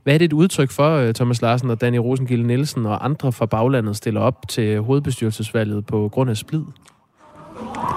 [0.04, 3.32] Hvad er det et udtryk for, øh, Thomas Larsen og Danny Rosengilde Nielsen og andre
[3.32, 6.62] fra baglandet stiller op til hovedbestyrelsesvalget på grund af splid?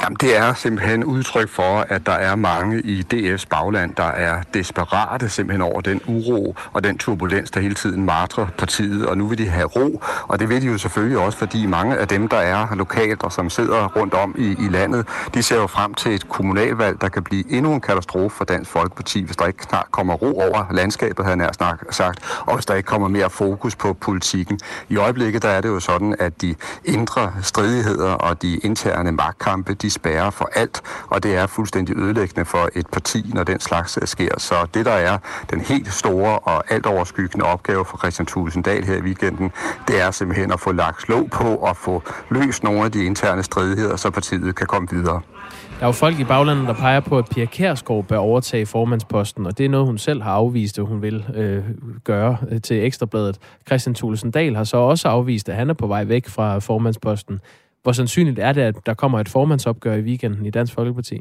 [0.03, 4.43] Jamen, det er simpelthen udtryk for, at der er mange i DF's bagland, der er
[4.55, 9.27] desperate simpelthen over den uro og den turbulens, der hele tiden martrer partiet, og nu
[9.27, 12.29] vil de have ro, og det vil de jo selvfølgelig også, fordi mange af dem,
[12.29, 15.95] der er lokalt og som sidder rundt om i, i landet, de ser jo frem
[15.95, 19.63] til et kommunalvalg, der kan blive endnu en katastrofe for Dansk Folkeparti, hvis der ikke
[19.63, 23.31] snart kommer ro over landskabet, havde jeg nær sagt, og hvis der ikke kommer mere
[23.31, 24.61] fokus på politikken.
[24.89, 29.75] I øjeblikket der er det jo sådan, at de indre stridigheder og de interne magtkampe,
[29.83, 33.99] de spærrer for alt, og det er fuldstændig ødelæggende for et parti, når den slags
[34.03, 34.39] øh, sker.
[34.39, 35.19] Så det, der er
[35.51, 39.53] den helt store og alt overskyggende opgave for Christian Tulsendal her i weekenden,
[39.89, 43.43] det er simpelthen at få lagt slå på og få løst nogle af de interne
[43.43, 45.21] stridigheder, så partiet kan komme videre.
[45.79, 49.47] Der er jo folk i baglandet, der peger på, at Pia Kærsgaard bør overtage formandsposten,
[49.47, 51.65] og det er noget, hun selv har afvist, at hun vil øh,
[52.05, 53.39] gøre øh, til Ekstrabladet.
[53.67, 57.41] Christian Thulesen Dahl har så også afvist, at han er på vej væk fra formandsposten.
[57.83, 61.21] Hvor sandsynligt er det, at der kommer et formandsopgør i weekenden i Dansk Folkeparti?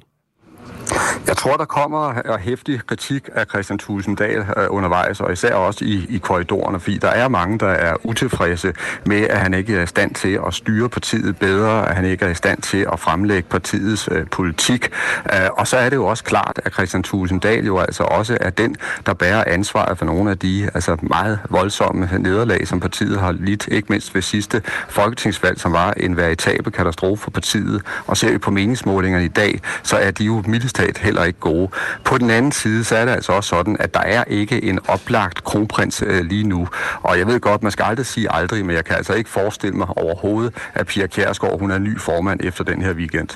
[1.28, 6.06] Jeg tror, der kommer hæftig kritik af Christian Tusinddal øh, undervejs, og især også i,
[6.10, 8.74] i korridorerne, fordi der er mange, der er utilfredse
[9.06, 12.26] med, at han ikke er i stand til at styre partiet bedre, at han ikke
[12.26, 14.90] er i stand til at fremlægge partiets øh, politik.
[15.34, 18.50] Øh, og så er det jo også klart, at Christian Tusinddal jo altså også er
[18.50, 23.32] den, der bærer ansvaret for nogle af de altså meget voldsomme nederlag, som partiet har
[23.32, 27.82] lidt, ikke mindst ved sidste folketingsvalg, som var en veritabel katastrofe for partiet.
[28.06, 30.80] Og ser vi på meningsmålingerne i dag, så er de jo mildest
[31.18, 31.70] heller ikke gode.
[32.04, 34.80] På den anden side, så er det altså også sådan, at der er ikke en
[34.88, 36.68] oplagt kronprins øh, lige nu.
[37.04, 39.78] Og jeg ved godt, man skal aldrig sige aldrig, men jeg kan altså ikke forestille
[39.78, 43.30] mig overhovedet, at Pia Kjærsgaard, hun er ny formand efter den her weekend.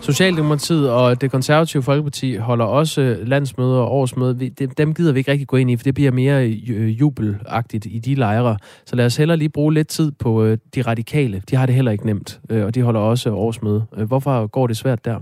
[0.00, 4.50] Socialdemokratiet og det konservative Folkeparti holder også landsmøder og årsmøder.
[4.78, 7.98] Dem gider vi ikke rigtig gå ind i, for det bliver mere øh, jubelagtigt i
[7.98, 8.56] de lejre.
[8.86, 11.42] Så lad os hellere lige bruge lidt tid på øh, de radikale.
[11.50, 13.84] De har det heller ikke nemt, øh, og de holder også årsmøde.
[14.06, 15.20] Hvorfor går det svært der?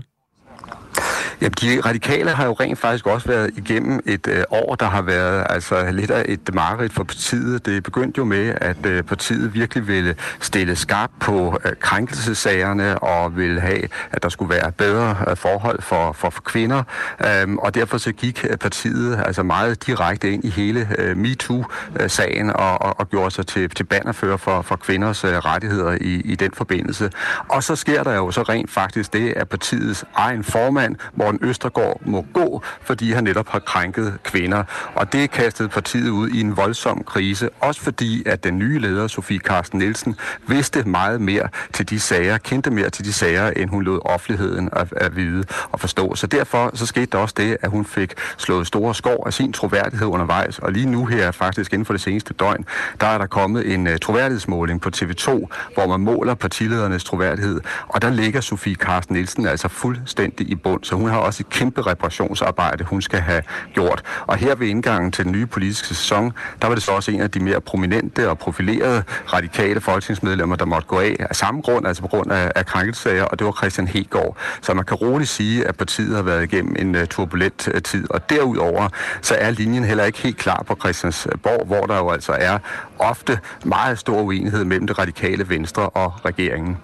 [1.41, 5.01] Jamen, de radikale har jo rent faktisk også været igennem et øh, år, der har
[5.01, 7.65] været altså lidt af et mareridt for partiet.
[7.65, 13.37] Det begyndte jo med, at øh, partiet virkelig ville stille skarpt på øh, krænkelsesagerne og
[13.37, 16.83] ville have, at der skulle være bedre øh, forhold for, for, for kvinder.
[17.25, 22.49] Øhm, og derfor så gik øh, partiet altså meget direkte ind i hele øh, MeToo-sagen
[22.49, 26.21] øh, og, og, og gjorde sig til, til bannerfører for, for kvinders øh, rettigheder i,
[26.25, 27.11] i den forbindelse.
[27.49, 30.95] Og så sker der jo så rent faktisk det, at partiets egen formand,
[31.27, 34.63] Morten Østergaard må gå, fordi han netop har krænket kvinder.
[34.95, 39.07] Og det kastede partiet ud i en voldsom krise, også fordi at den nye leder,
[39.07, 40.15] Sofie Carsten Nielsen,
[40.47, 44.69] vidste meget mere til de sager, kendte mere til de sager, end hun lod offentligheden
[44.73, 46.15] at, at vide og forstå.
[46.15, 49.53] Så derfor så skete der også det, at hun fik slået store skår af sin
[49.53, 50.59] troværdighed undervejs.
[50.59, 52.65] Og lige nu her, faktisk inden for det seneste døgn,
[53.01, 55.29] der er der kommet en uh, troværdighedsmåling på TV2,
[55.73, 57.61] hvor man måler partiledernes troværdighed.
[57.87, 60.83] Og der ligger Sofie Carsten Nielsen altså fuldstændig i bund.
[60.83, 63.41] Så hun har også et kæmpe reparationsarbejde, hun skal have
[63.73, 64.03] gjort.
[64.27, 67.21] Og her ved indgangen til den nye politiske sæson, der var det så også en
[67.21, 69.03] af de mere prominente og profilerede
[69.33, 73.23] radikale folketingsmedlemmer, der måtte gå af af samme grund, altså på grund af, af krænkelsesager,
[73.23, 74.37] og det var Christian Hegård.
[74.61, 78.11] Så man kan roligt sige, at partiet har været igennem en uh, turbulent uh, tid.
[78.11, 78.89] Og derudover,
[79.21, 82.57] så er linjen heller ikke helt klar på Christiansborg, hvor der jo altså er
[82.99, 86.77] ofte meget stor uenighed mellem det radikale venstre og regeringen.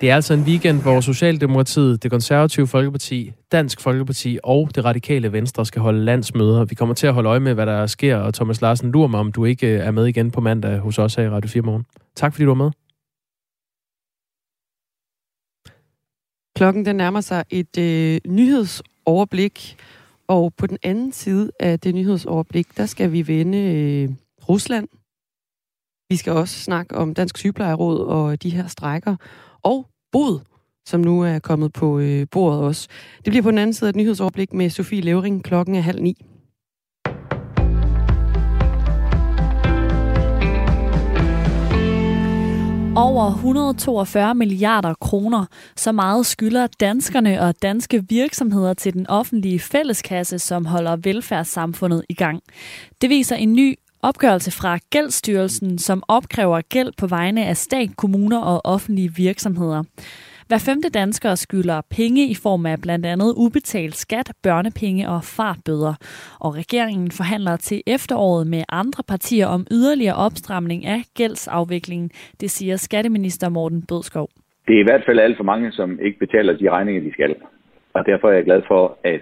[0.00, 5.32] Det er altså en weekend, hvor Socialdemokratiet, det konservative Folkeparti, Dansk Folkeparti og det radikale
[5.32, 6.64] Venstre skal holde landsmøder.
[6.64, 9.20] Vi kommer til at holde øje med, hvad der sker, og Thomas Larsen, lurer mig,
[9.20, 11.62] om du ikke øh, er med igen på mandag hos os her i Radio 4
[11.62, 11.86] Morgen.
[12.16, 12.70] Tak fordi du var med.
[16.56, 19.76] Klokken den nærmer sig et øh, nyhedsoverblik,
[20.28, 24.08] og på den anden side af det nyhedsoverblik, der skal vi vende øh,
[24.48, 24.88] Rusland.
[26.08, 29.16] Vi skal også snakke om Dansk Sygeplejeråd og de her strækker,
[29.62, 30.40] og bod
[30.90, 32.88] som nu er kommet på øh, bordet også.
[33.24, 35.44] Det bliver på den anden side af et nyhedsoverblik med Sofie Levering.
[35.44, 36.16] Klokken er halv ni.
[42.96, 45.46] Over 142 milliarder kroner.
[45.76, 52.14] Så meget skylder danskerne og danske virksomheder til den offentlige fælleskasse, som holder velfærdssamfundet i
[52.14, 52.42] gang.
[53.00, 58.40] Det viser en ny opgørelse fra Gældsstyrelsen, som opkræver gæld på vegne af stat, kommuner
[58.40, 59.82] og offentlige virksomheder.
[60.48, 65.94] Hver femte dansker skylder penge i form af blandt andet ubetalt skat, børnepenge og fartbøder.
[66.40, 72.10] Og regeringen forhandler til efteråret med andre partier om yderligere opstramning af gældsafviklingen,
[72.40, 74.28] det siger skatteminister Morten Bødskov.
[74.66, 77.34] Det er i hvert fald alt for mange, som ikke betaler de regninger, de skal.
[77.94, 79.20] Og derfor er jeg glad for, at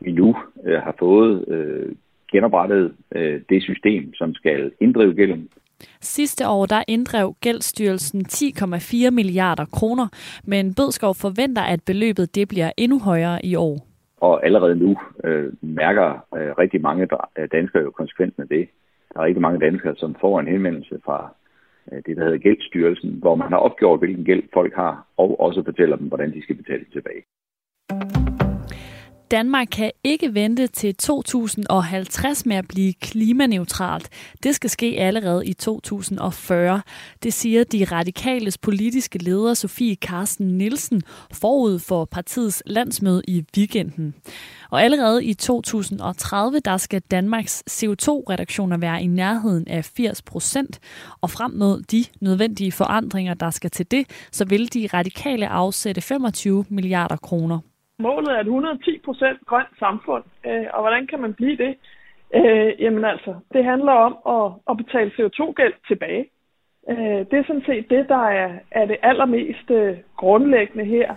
[0.00, 1.92] vi nu øh, har fået øh,
[2.32, 5.48] genoprettet øh, det system, som skal inddrive gælden
[6.00, 10.08] Sidste år der inddrev Gældsstyrelsen 10,4 milliarder kroner,
[10.44, 13.76] men Bødskov forventer, at beløbet det bliver endnu højere i år.
[14.16, 17.08] Og allerede nu øh, mærker øh, rigtig mange
[17.52, 18.68] danskere jo konsekvensen af det.
[19.14, 21.34] Der er rigtig mange danskere, som får en henvendelse fra
[21.92, 25.62] øh, det, der hedder Gældsstyrelsen, hvor man har opgjort, hvilken gæld folk har, og også
[25.64, 27.22] fortæller dem, hvordan de skal betale tilbage.
[29.32, 34.08] Danmark kan ikke vente til 2050 med at blive klimaneutralt.
[34.42, 36.82] Det skal ske allerede i 2040.
[37.22, 44.14] Det siger de radikales politiske leder Sofie Carsten Nielsen forud for partiets landsmøde i weekenden.
[44.70, 50.78] Og allerede i 2030, der skal Danmarks CO2-reduktioner være i nærheden af 80 procent.
[51.20, 56.00] Og frem mod de nødvendige forandringer, der skal til det, så vil de radikale afsætte
[56.00, 57.71] 25 milliarder kroner
[58.06, 61.72] målet er et 110% grønt samfund, øh, og hvordan kan man blive det?
[62.34, 66.24] Øh, jamen altså, det handler om at, at betale CO2-gæld tilbage.
[66.90, 71.14] Øh, det er sådan set det, der er, er det allermest øh, grundlæggende her.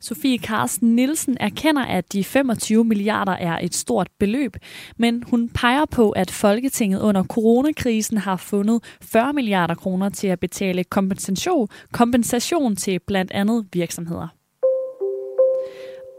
[0.00, 4.56] Sofie Carsten Nielsen erkender, at de 25 milliarder er et stort beløb,
[4.96, 10.40] men hun peger på, at Folketinget under coronakrisen har fundet 40 milliarder kroner til at
[10.40, 14.37] betale kompensation, kompensation til blandt andet virksomheder.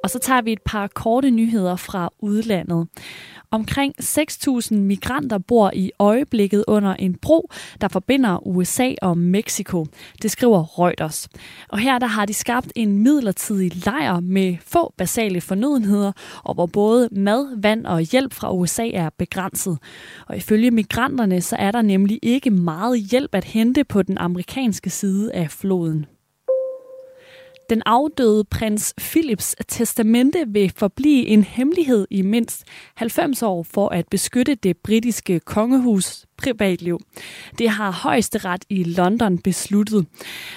[0.04, 2.88] Og så tager vi et par korte nyheder fra udlandet.
[3.52, 7.50] Omkring 6.000 migranter bor i øjeblikket under en bro,
[7.82, 9.86] der forbinder USA og Mexico.
[10.22, 11.30] Det skriver Reuters.
[11.70, 16.12] Og her der har de skabt en midlertidig lejr med få basale fornødenheder,
[16.44, 19.78] og hvor både mad, vand og hjælp fra USA er begrænset.
[20.28, 24.90] Og ifølge migranterne så er der nemlig ikke meget hjælp at hente på den amerikanske
[24.90, 26.06] side af floden.
[27.70, 32.64] Den afdøde prins Philips testamente vil forblive en hemmelighed i mindst
[32.96, 37.00] 90 år for at beskytte det britiske kongehus privatliv.
[37.58, 40.06] Det har højesteret i London besluttet.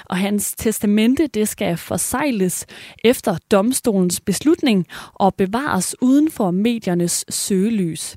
[0.04, 2.66] Og hans testamente det skal forsejles
[3.04, 8.16] efter domstolens beslutning og bevares uden for mediernes søgelys.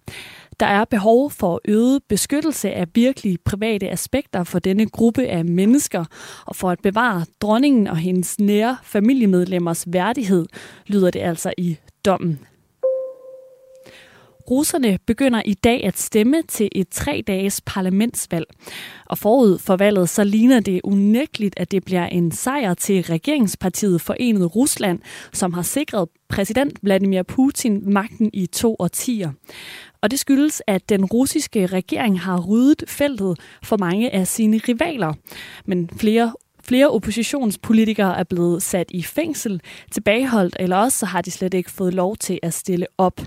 [0.60, 6.06] Der er behov for øget beskyttelse af virkelig private aspekter for denne gruppe af mennesker,
[6.46, 10.46] og for at bevare dronningen og hendes nære familiemedlemmers værdighed,
[10.88, 12.40] lyder det altså i dommen.
[14.50, 18.46] Russerne begynder i dag at stemme til et tre-dages parlamentsvalg.
[19.06, 24.02] Og forud for valget så ligner det unægteligt, at det bliver en sejr til regeringspartiet
[24.02, 25.00] Forenet Rusland,
[25.34, 29.32] som har sikret præsident Vladimir Putin magten i to årtier.
[30.06, 35.14] Og det skyldes, at den russiske regering har ryddet feltet for mange af sine rivaler.
[35.66, 41.32] Men flere Flere oppositionspolitikere er blevet sat i fængsel, tilbageholdt, eller også så har de
[41.32, 43.22] slet ikke fået lov til at stille op.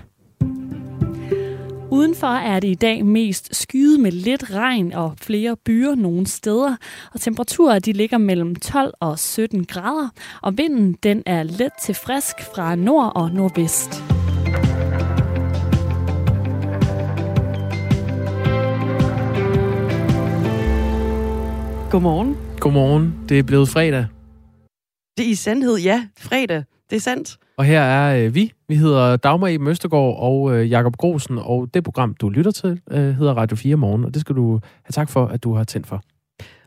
[1.91, 6.75] Udenfor er det i dag mest skyet med lidt regn og flere byer nogle steder,
[7.13, 10.09] og temperaturer de ligger mellem 12 og 17 grader,
[10.41, 14.03] og vinden den er let til frisk fra nord og nordvest.
[21.91, 22.37] Godmorgen.
[22.59, 23.15] Godmorgen.
[23.29, 24.05] Det er blevet fredag.
[25.17, 26.07] Det er i sandhed, ja.
[26.17, 26.63] Fredag.
[26.89, 27.37] Det er sandt.
[27.57, 28.51] Og her er øh, vi.
[28.67, 32.81] Vi hedder Dagmar i Møstergaard og øh, Jakob Grosen, og det program, du lytter til,
[32.91, 35.63] øh, hedder Radio 4 Morgen, og det skal du have tak for, at du har
[35.63, 36.03] tændt for.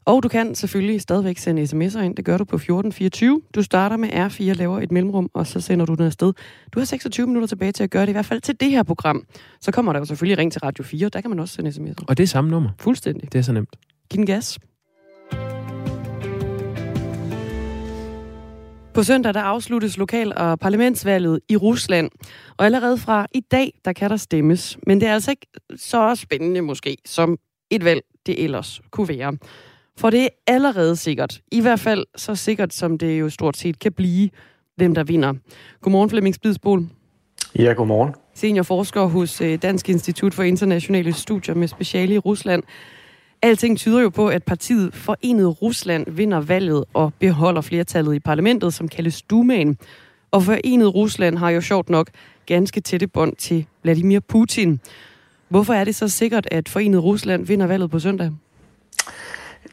[0.04, 2.16] Og du kan selvfølgelig stadigvæk sende sms'er ind.
[2.16, 3.42] Det gør du på 1424.
[3.54, 6.32] Du starter med R4, laver et mellemrum, og så sender du den afsted.
[6.72, 8.82] Du har 26 minutter tilbage til at gøre det, i hvert fald til det her
[8.82, 9.24] program.
[9.60, 12.04] Så kommer der jo selvfølgelig ring til Radio 4, der kan man også sende sms'er.
[12.08, 12.70] Og det er samme nummer?
[12.78, 13.32] Fuldstændig.
[13.32, 13.76] Det er så nemt.
[14.10, 14.58] Giv den gas.
[18.94, 22.10] På søndag der afsluttes lokal- og parlamentsvalget i Rusland,
[22.56, 24.78] og allerede fra i dag, der kan der stemmes.
[24.86, 27.38] Men det er altså ikke så spændende måske, som
[27.70, 29.36] et valg det ellers kunne være.
[29.98, 33.78] For det er allerede sikkert, i hvert fald så sikkert, som det jo stort set
[33.78, 34.30] kan blive,
[34.76, 35.34] hvem der vinder.
[35.80, 36.86] Godmorgen, Flemming Spidsbol.
[37.58, 38.14] Ja, godmorgen.
[38.34, 42.62] Seniorforsker hos øh, Dansk Institut for Internationale Studier med speciale i Rusland.
[43.44, 48.74] Alting tyder jo på, at partiet Forenet Rusland vinder valget og beholder flertallet i parlamentet,
[48.74, 49.78] som kaldes Dumaen.
[50.30, 52.10] Og Forenet Rusland har jo sjovt nok
[52.46, 54.80] ganske tætte bånd til Vladimir Putin.
[55.48, 58.30] Hvorfor er det så sikkert, at Forenet Rusland vinder valget på søndag?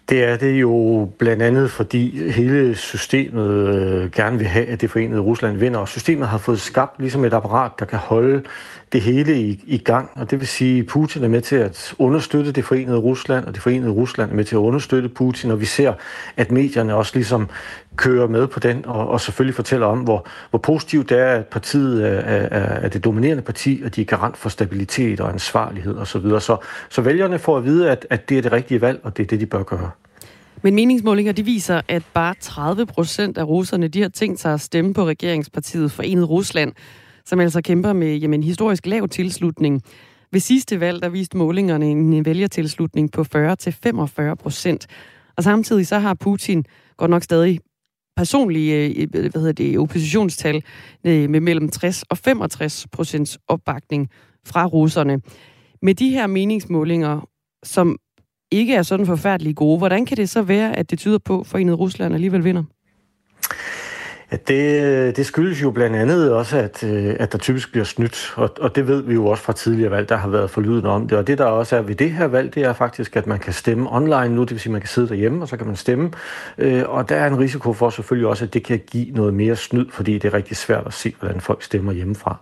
[0.10, 4.92] Det er det jo blandt andet, fordi hele systemet øh, gerne vil have, at det
[4.92, 5.80] forenede Rusland vinder.
[5.80, 8.44] Og systemet har fået skabt ligesom et apparat, der kan holde
[8.92, 10.10] det hele i, i gang.
[10.16, 13.54] Og det vil sige, at Putin er med til at understøtte det forenede Rusland, og
[13.54, 15.52] det forenede Rusland er med til at understøtte Putin.
[15.52, 15.94] Og vi ser,
[16.38, 17.50] at medierne også ligesom
[18.00, 21.46] kører med på den, og, og selvfølgelig fortæller om, hvor, hvor positivt det er, at
[21.46, 25.98] partiet er, er, er det dominerende parti, og de er garant for stabilitet og ansvarlighed
[25.98, 26.06] osv.
[26.06, 26.42] Så, videre.
[26.42, 26.58] så,
[26.90, 29.28] så vælgerne får at vide, at, at det er det rigtige valg, og det er
[29.28, 29.92] det, de bør gøre.
[30.62, 34.62] Men meningsmålinger de viser, at bare 30 procent af russerne de har tænkt sig at
[34.62, 36.74] stemme på regeringspartiet Forenet Rusland,
[37.26, 39.82] som altså kæmper med jamen, historisk lav tilslutning.
[40.32, 44.88] Ved sidste valg, der viste målingerne en vælgertilslutning på 40-45 procent.
[45.38, 46.66] Og samtidig så har Putin
[46.98, 47.60] godt nok stadig
[48.18, 50.64] personlige øh, hvad hedder det, oppositionstal
[51.06, 54.10] øh, med mellem 60 og 65 procents opbakning
[54.46, 55.22] fra russerne.
[55.82, 57.30] Med de her meningsmålinger,
[57.64, 57.98] som
[58.52, 61.48] ikke er sådan forfærdeligt gode, hvordan kan det så være, at det tyder på, at
[61.48, 62.64] Forenet Rusland alligevel vinder?
[64.32, 67.86] At det, øh, det skyldes jo blandt andet også, at, øh, at der typisk bliver
[67.86, 70.86] snydt, og, og det ved vi jo også fra tidligere valg, der har været forlyden
[70.86, 71.18] om det.
[71.18, 73.54] Og det, der også er ved det her valg, det er faktisk, at man kan
[73.54, 75.76] stemme online nu, det vil sige, at man kan sidde derhjemme, og så kan man
[75.76, 76.12] stemme.
[76.58, 79.56] Øh, og der er en risiko for selvfølgelig også, at det kan give noget mere
[79.56, 82.36] snyd, fordi det er rigtig svært at se, hvordan folk stemmer hjemmefra.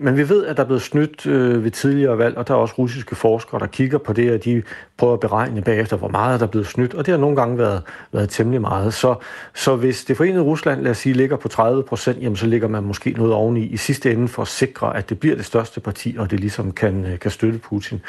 [0.00, 1.26] Men vi ved, at der er blevet snydt
[1.64, 4.62] ved tidligere valg, og der er også russiske forskere, der kigger på det, og de
[4.98, 7.58] prøver at beregne bagefter, hvor meget der er blevet snydt, og det har nogle gange
[7.58, 7.82] været,
[8.12, 8.94] været temmelig meget.
[8.94, 9.14] Så,
[9.54, 12.68] så hvis det forenede Rusland lad os sige, ligger på 30 procent, jamen så ligger
[12.68, 15.80] man måske noget oveni i sidste ende for at sikre, at det bliver det største
[15.80, 18.00] parti, og det ligesom kan, øh, kan støtte Putin.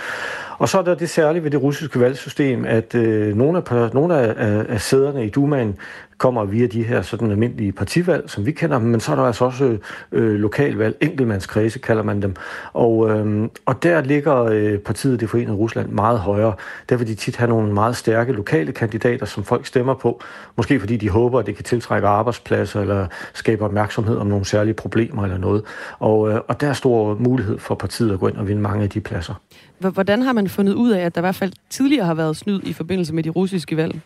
[0.57, 4.15] Og så er der det særlige ved det russiske valgsystem, at øh, nogle, af, nogle
[4.15, 5.77] af, af, af sæderne i Dumaen
[6.21, 9.23] kommer via de her sådan almindelige partivalg, som vi kender dem, men så er der
[9.23, 9.77] altså også
[10.11, 12.35] øh, lokalvalg, enkeltmandskredse kalder man dem.
[12.73, 16.53] Og, øh, og der ligger øh, partiet Det Forenede Rusland meget højere.
[16.89, 20.21] Der vil de tit have nogle meget stærke lokale kandidater, som folk stemmer på.
[20.57, 24.73] Måske fordi de håber, at det kan tiltrække arbejdspladser eller skabe opmærksomhed om nogle særlige
[24.73, 25.63] problemer eller noget.
[25.99, 28.83] Og, øh, og der er stor mulighed for partiet at gå ind og vinde mange
[28.83, 29.33] af de pladser.
[29.79, 32.59] Hvordan har man fundet ud af, at der i hvert fald tidligere har været snyd
[32.63, 34.01] i forbindelse med de russiske valg?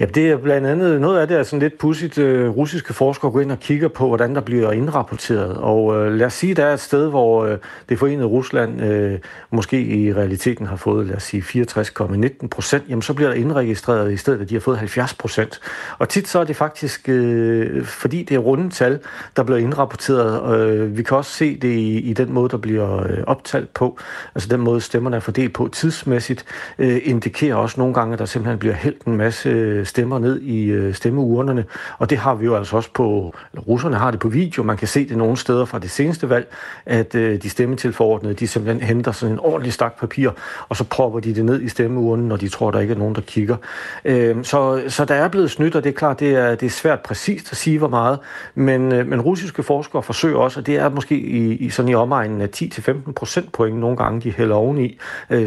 [0.00, 2.18] Ja, det er blandt andet, noget af det er sådan lidt pudsigt.
[2.18, 5.56] Øh, russiske forskere går ind og kigger på, hvordan der bliver indrapporteret.
[5.56, 9.18] Og øh, lad os sige, der er et sted, hvor øh, det forenede Rusland øh,
[9.50, 14.12] måske i realiteten har fået, lad os sige, 64,19 procent, jamen så bliver der indregistreret
[14.12, 15.60] i stedet, at de har fået 70 procent.
[15.98, 18.98] Og tit så er det faktisk, øh, fordi det er runde tal,
[19.36, 20.60] der bliver indrapporteret.
[20.60, 23.98] Øh, vi kan også se det i, i den måde, der bliver øh, optalt på,
[24.34, 26.44] altså den måde stemmerne er fordelt på tidsmæssigt,
[26.78, 30.40] øh, indikerer også nogle gange, at der simpelthen bliver hældt en masse øh, stemmer ned
[30.40, 31.64] i øh, stemmeurnerne,
[31.98, 33.34] og det har vi jo altså også på,
[33.68, 36.54] russerne har det på video, man kan se det nogle steder fra det seneste valg,
[36.86, 40.30] at øh, de stemmetilforordnede, de simpelthen henter sådan en ordentlig stak papir,
[40.68, 43.14] og så propper de det ned i stemmeurnen, når de tror, der ikke er nogen,
[43.14, 43.56] der kigger.
[44.04, 46.70] Øhm, så, så der er blevet snydt, og det er klart, det er, det er
[46.70, 48.18] svært præcist at sige, hvor meget,
[48.54, 51.94] men, øh, men russiske forskere forsøger også, og det er måske i, i sådan i
[51.94, 54.98] omegnen af 10-15 procentpoint nogle gange, de hælder oveni,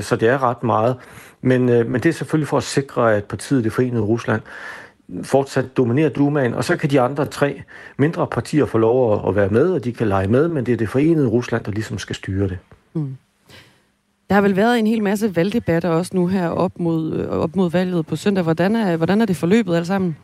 [0.01, 0.95] så det er ret meget.
[1.41, 4.41] Men, øh, men det er selvfølgelig for at sikre, at partiet Det Forenede Rusland
[5.23, 7.61] fortsat dominerer Dumaen, og så kan de andre tre
[7.97, 10.73] mindre partier få lov at, at være med, og de kan lege med, men det
[10.73, 12.57] er det forenede Rusland, der ligesom skal styre det.
[12.93, 13.17] Mm.
[14.29, 17.55] Der har vel været en hel masse valgdebatter også nu her op mod, øh, op
[17.55, 18.43] mod valget på søndag.
[18.43, 20.17] Hvordan er, hvordan er det forløbet alt sammen?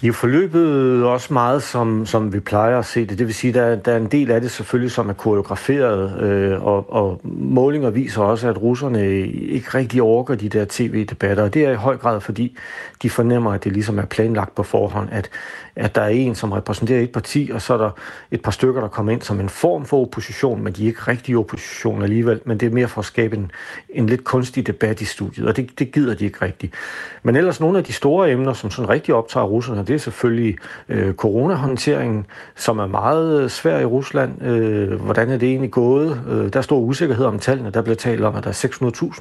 [0.00, 3.18] De er forløbet også meget, som, som vi plejer at se det.
[3.18, 6.64] Det vil sige, der, der er en del af det selvfølgelig, som er koreograferet, øh,
[6.64, 11.42] og, og målinger viser også, at russerne ikke rigtig orker de der tv-debatter.
[11.42, 12.56] Og det er i høj grad, fordi
[13.02, 15.30] de fornemmer, at det ligesom er planlagt på forhånd, at,
[15.76, 17.90] at der er en, som repræsenterer et parti, og så er der
[18.30, 21.00] et par stykker, der kommer ind som en form for opposition, men de er ikke
[21.00, 23.50] rigtig opposition alligevel, men det er mere for at skabe en,
[23.88, 26.74] en lidt kunstig debat i studiet, og det, det gider de ikke rigtigt.
[27.22, 30.56] Men ellers nogle af de store emner, som sådan rigtig optager russerne, det er selvfølgelig
[30.88, 34.42] øh, coronahåndteringen, som er meget øh, svær i Rusland.
[34.42, 36.20] Øh, hvordan er det egentlig gået?
[36.28, 37.70] Øh, der er stor usikkerhed om tallene.
[37.70, 38.54] Der bliver talt om, at der er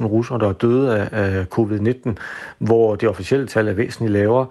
[0.01, 2.09] 600.000 russere, der er døde af, af covid-19,
[2.57, 4.45] hvor det officielle tal er væsentligt lavere.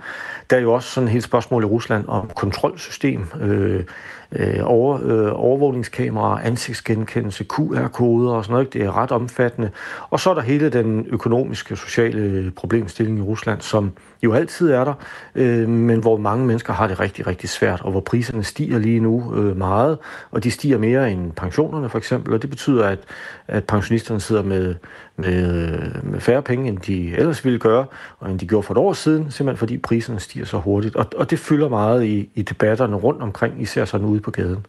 [0.51, 3.27] Der er jo også sådan et helt spørgsmål i Rusland om kontrolsystem.
[3.41, 3.85] Øh,
[4.35, 8.73] øh, over, øh, overvågningskameraer, ansigtsgenkendelse, QR-koder og sådan noget.
[8.73, 9.71] Det er ret omfattende.
[10.11, 14.33] Og så er der hele den økonomiske og sociale øh, problemstilling i Rusland, som jo
[14.33, 14.95] altid er der,
[15.35, 19.01] øh, men hvor mange mennesker har det rigtig, rigtig svært, og hvor priserne stiger lige
[19.01, 19.99] nu øh, meget,
[20.31, 22.99] og de stiger mere end pensionerne for eksempel, og det betyder, at,
[23.49, 24.75] at pensionisterne sidder med,
[25.17, 27.87] med, med færre penge, end de ellers ville gøre,
[28.21, 30.97] og end de gjorde for et år siden, simpelthen fordi priserne stiger så hurtigt.
[30.97, 34.67] Og, og det fylder meget i, i debatterne rundt omkring, især sådan ude på gaden.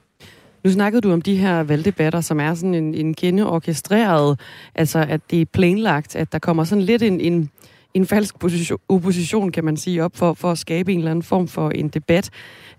[0.64, 4.40] Nu snakkede du om de her valgdebatter, som er sådan en, en kende orkestreret,
[4.76, 7.50] altså at det er planlagt, at der kommer sådan lidt en, en,
[7.94, 11.24] en falsk position, opposition, kan man sige, op for, for at skabe en eller anden
[11.24, 12.30] form for en debat.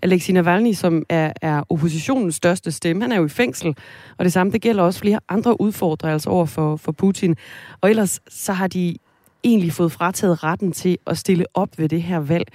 [0.01, 3.75] Alexei Navalny, som er, er oppositionens største stemme, han er jo i fængsel,
[4.17, 7.35] og det samme det gælder også flere andre udfordrere altså over for, for Putin.
[7.81, 8.95] Og ellers så har de
[9.43, 12.47] egentlig fået frataget retten til at stille op ved det her valg.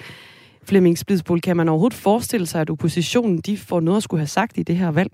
[0.65, 4.27] Flemming Splidsbol, kan man overhovedet forestille sig, at oppositionen de får noget at skulle have
[4.27, 5.13] sagt i det her valg?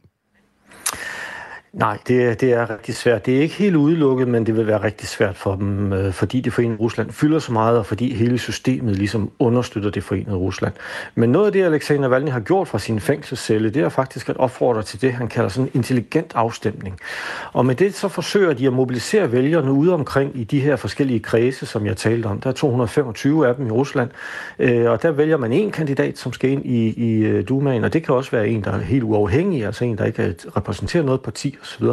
[1.78, 3.26] Nej, det er, det er rigtig svært.
[3.26, 6.40] Det er ikke helt udelukket, men det vil være rigtig svært for dem, øh, fordi
[6.40, 10.72] det forenede Rusland fylder så meget, og fordi hele systemet ligesom understøtter det forenede Rusland.
[11.14, 14.36] Men noget af det, Alexander Navalny har gjort fra sin fængselscelle, det er faktisk at
[14.36, 16.98] opfordre til det, han kalder sådan en intelligent afstemning.
[17.52, 21.20] Og med det så forsøger de at mobilisere vælgerne ude omkring i de her forskellige
[21.20, 22.40] kredse, som jeg talte om.
[22.40, 24.10] Der er 225 af dem i Rusland,
[24.58, 27.92] øh, og der vælger man en kandidat, som skal ind i, i øh, Dumaen, og
[27.92, 31.20] det kan også være en, der er helt uafhængig, altså en, der ikke repræsenterer noget
[31.20, 31.84] parti osv.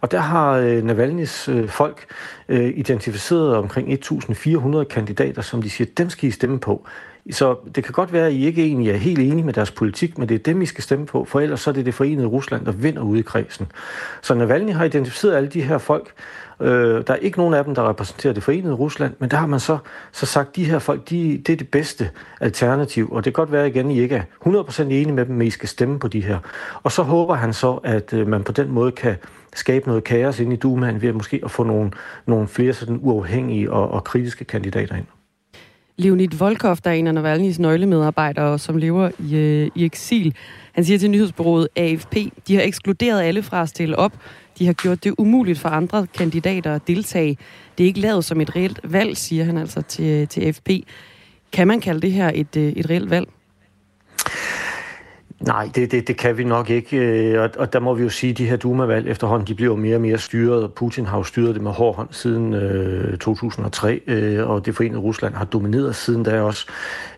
[0.00, 2.06] Og der har øh, Navalny's øh, folk
[2.48, 6.86] øh, identificeret omkring 1.400 kandidater, som de siger, dem skal I stemme på.
[7.30, 10.18] Så det kan godt være, at I ikke egentlig er helt enige med deres politik,
[10.18, 12.26] men det er dem, I skal stemme på, for ellers så er det det forenede
[12.26, 13.72] Rusland, der vinder ude i kredsen.
[14.22, 16.12] Så Navalny har identificeret alle de her folk.
[16.60, 19.46] Øh, der er ikke nogen af dem, der repræsenterer det forenede Rusland, men der har
[19.46, 19.78] man så,
[20.12, 23.52] så sagt, de her folk, de, det er det bedste alternativ, og det kan godt
[23.52, 26.20] være igen, I ikke er 100% enige med dem, men I skal stemme på de
[26.20, 26.38] her.
[26.82, 29.16] Og så håber han så, at øh, man på den måde kan
[29.54, 31.90] skabe noget kaos ind i Dumaen ved at måske at få nogle,
[32.26, 35.06] nogle flere sådan uafhængige og, og kritiske kandidater ind.
[35.98, 40.34] Leonid Volkov, der er en af Navalny's nøglemedarbejdere, som lever i, øh, i eksil,
[40.72, 42.14] han siger til nyhedsbureauet AFP,
[42.48, 44.12] de har ekskluderet alle fra at stille op.
[44.58, 47.38] De har gjort det umuligt for andre kandidater at deltage.
[47.78, 50.70] Det er ikke lavet som et reelt valg, siger han altså til, til FP.
[51.52, 53.28] Kan man kalde det her et, øh, et reelt valg?
[55.40, 56.96] Nej, det, det, det kan vi nok ikke.
[56.96, 59.76] Øh, og, og der må vi jo sige, at de her Duma-valg efterhånden, de bliver
[59.76, 64.00] mere og mere styret, Putin har jo styret det med hård hånd siden øh, 2003,
[64.06, 66.66] øh, og det forenede Rusland har domineret siden da også.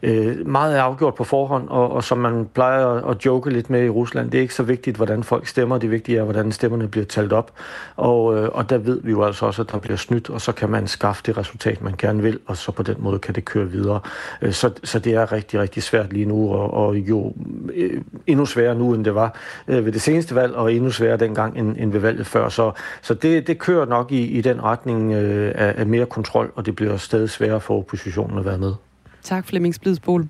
[0.03, 3.85] Øh, meget er afgjort på forhånd, og, og som man plejer at joke lidt med
[3.85, 6.89] i Rusland, det er ikke så vigtigt, hvordan folk stemmer, det vigtige er, hvordan stemmerne
[6.89, 7.53] bliver talt op.
[7.97, 10.53] Og, øh, og der ved vi jo altså også, at der bliver snydt, og så
[10.53, 13.45] kan man skaffe det resultat, man gerne vil, og så på den måde kan det
[13.45, 14.01] køre videre.
[14.43, 17.35] Øh, så, så det er rigtig, rigtig svært lige nu, og, og jo...
[17.75, 19.39] Øh, endnu sværere nu, end det var
[19.69, 22.49] øh, ved det seneste valg, og endnu sværere dengang end, end ved valget før.
[22.49, 26.53] Så, så det, det kører nok i, i den retning øh, af, af mere kontrol,
[26.57, 28.75] og det bliver stadig sværere for oppositionen at være med.
[29.23, 30.29] Tak, Flemming Splidsbol.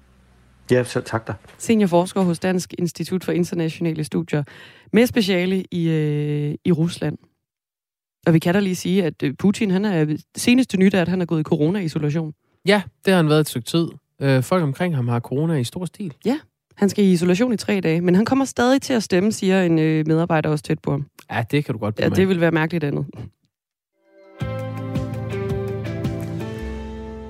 [0.70, 1.34] Ja, selv tak dig.
[1.58, 4.42] Seniorforsker hos Dansk Institut for Internationale Studier
[4.92, 7.18] med speciale i, øh, i Rusland.
[8.26, 11.08] Og vi kan da lige sige, at øh, Putin, han er seneste nyt er, at
[11.08, 12.32] han er gået i corona-isolation.
[12.66, 13.88] Ja, det har han været et stykke tid.
[14.20, 16.14] Øh, folk omkring ham har corona i stor stil.
[16.24, 16.38] Ja,
[16.78, 19.62] han skal i isolation i tre dage, men han kommer stadig til at stemme, siger
[19.62, 21.06] en øh, medarbejder også tæt på ham.
[21.32, 23.06] Ja, det kan du godt Ja, det vil være mærkeligt andet.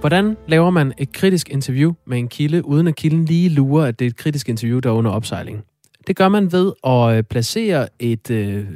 [0.01, 3.99] Hvordan laver man et kritisk interview med en kilde, uden at kilden lige lurer, at
[3.99, 5.65] det er et kritisk interview, der er under opsejling?
[6.07, 8.67] Det gør man ved at øh, placere et øh,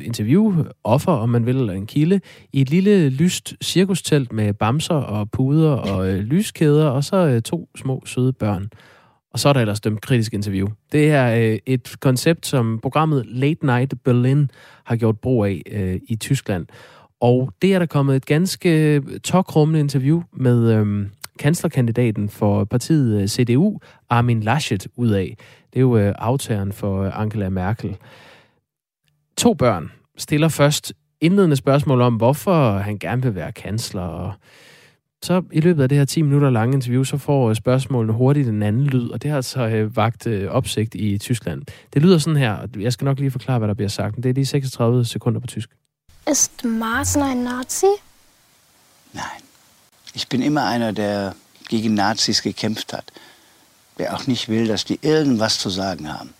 [0.00, 2.20] interviewoffer, om man vil, eller en kilde,
[2.52, 7.42] i et lille lyst cirkustelt med bamser og puder og øh, lyskæder, og så øh,
[7.42, 8.68] to små søde børn
[9.36, 10.66] og så er der ellers dømt kritisk interview.
[10.92, 14.50] Det er øh, et koncept, som programmet Late Night Berlin
[14.84, 16.66] har gjort brug af øh, i Tyskland.
[17.20, 21.06] Og det er der kommet et ganske øh, tokrummende interview med øh,
[21.38, 23.78] kanslerkandidaten for partiet øh, CDU,
[24.10, 25.36] Armin Laschet, ud af.
[25.72, 27.96] Det er jo øh, aftageren for øh, Angela Merkel.
[29.36, 34.32] To børn stiller først indledende spørgsmål om, hvorfor han gerne vil være kansler, og
[35.26, 38.62] så i løbet af det her 10 minutter lange interview, så får spørgsmålene hurtigt en
[38.62, 41.62] anden lyd, og det har så øh, vagt øh, opsigt i Tyskland.
[41.94, 44.22] Det lyder sådan her, og jeg skal nok lige forklare, hvad der bliver sagt, men
[44.22, 45.70] det er lige 36 sekunder på tysk.
[46.30, 47.92] Ist Maaßen ein Nazi?
[49.12, 49.42] Nein.
[50.14, 51.32] Ich bin immer einer, der
[51.68, 53.04] gegen Nazis gekämpft hat.
[53.98, 56.30] Der auch nicht will, dass die irgendwas zu sagen haben.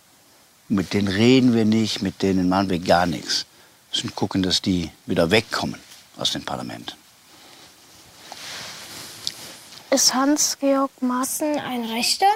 [0.67, 3.45] Mit denen reden wir nicht, mit denen machen wir gar nichts.
[3.91, 5.79] Wir müssen gucken, dass die wieder wegkommen
[6.17, 6.97] aus dem Parlament.
[9.97, 12.31] Ist Hans-Georg Maaßen ein Rechter?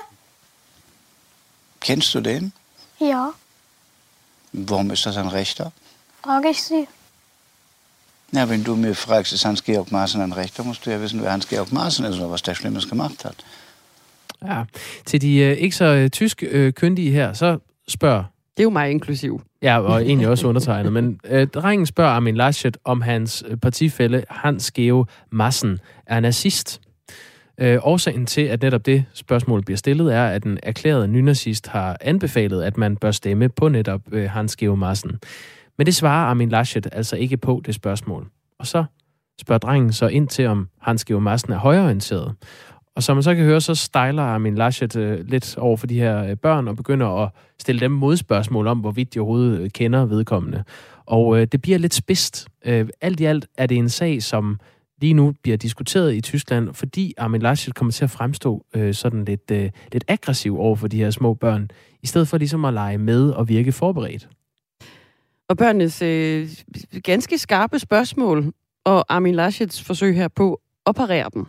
[1.79, 2.53] Kennst du den?
[2.97, 3.33] Ja.
[4.51, 5.71] Warum ist das ein Rechter?
[6.23, 6.87] Frage ich Sie.
[8.31, 11.31] Na, wenn du mir fragst, ist Hans-Georg Maaßen ein Rechter, musst du ja wissen, wer
[11.31, 13.35] Hans-Georg Maaßen ist oder was der Schlimmes gemacht hat.
[14.41, 14.63] Ja,
[15.05, 18.25] til de øh, ikke så øh, tysk øh, kyndige her, så spørg.
[18.57, 19.41] Det er jo mig inklusiv.
[19.61, 20.93] Ja, og egentlig også undertegnet.
[20.93, 26.81] Men øh, drengen spørger Armin Laschet, om hans øh, partifælle Hans Geo Massen er nazist.
[27.57, 31.97] Øh, årsagen til, at netop det spørgsmål bliver stillet, er, at en erklæret nynazist har
[32.01, 35.19] anbefalet, at man bør stemme på netop øh, Hans Geo Madsen.
[35.77, 38.27] Men det svarer Armin Laschet altså ikke på det spørgsmål.
[38.59, 38.83] Og så
[39.41, 42.35] spørger drengen så ind til, om Hans Geo Madsen er højorienteret.
[42.95, 45.99] Og som man så kan høre, så stejler Armin Laschet øh, lidt over for de
[45.99, 47.29] her øh, børn og begynder at
[47.59, 50.63] stille dem modspørgsmål om, hvorvidt de overhovedet øh, kender vedkommende.
[51.05, 52.47] Og øh, det bliver lidt spidst.
[52.65, 54.59] Øh, alt i alt er det en sag, som
[55.01, 59.25] lige nu bliver diskuteret i Tyskland, fordi Armin Laschet kommer til at fremstå øh, sådan
[59.25, 61.69] lidt, øh, lidt aggressiv over for de her små børn,
[62.01, 64.29] i stedet for ligesom at lege med og virke forberedt.
[65.49, 66.49] Og børnenes øh,
[67.03, 68.53] ganske skarpe spørgsmål
[68.85, 71.45] og Armin Laschets forsøg her på at parere dem,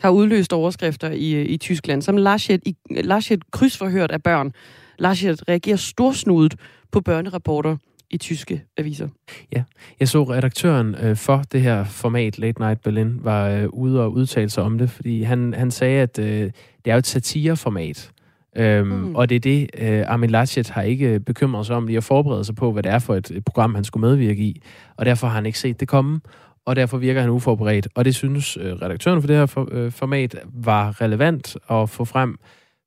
[0.00, 4.52] har udløst overskrifter i, øh, i Tyskland, som Laschet, i, Laschet krydsforhørt af børn.
[4.98, 6.54] Laschet reagerer storsnudet
[6.92, 7.76] på børnerapporter
[8.10, 9.08] i tyske aviser.
[9.52, 9.62] Ja,
[10.00, 14.12] jeg så redaktøren øh, for det her format Late Night Berlin var øh, ude og
[14.12, 16.50] udtale sig om det, fordi han, han sagde, at øh,
[16.84, 18.12] det er jo et satireformat.
[18.56, 19.14] Øhm, mm.
[19.14, 22.44] Og det er det, øh, Armin Laschet har ikke bekymret sig om lige at forberede
[22.44, 24.62] sig på, hvad det er for et, et program, han skulle medvirke i.
[24.96, 26.20] Og derfor har han ikke set det komme,
[26.64, 27.88] og derfor virker han uforberedt.
[27.94, 32.04] Og det synes øh, redaktøren for det her for, øh, format var relevant at få
[32.04, 32.38] frem,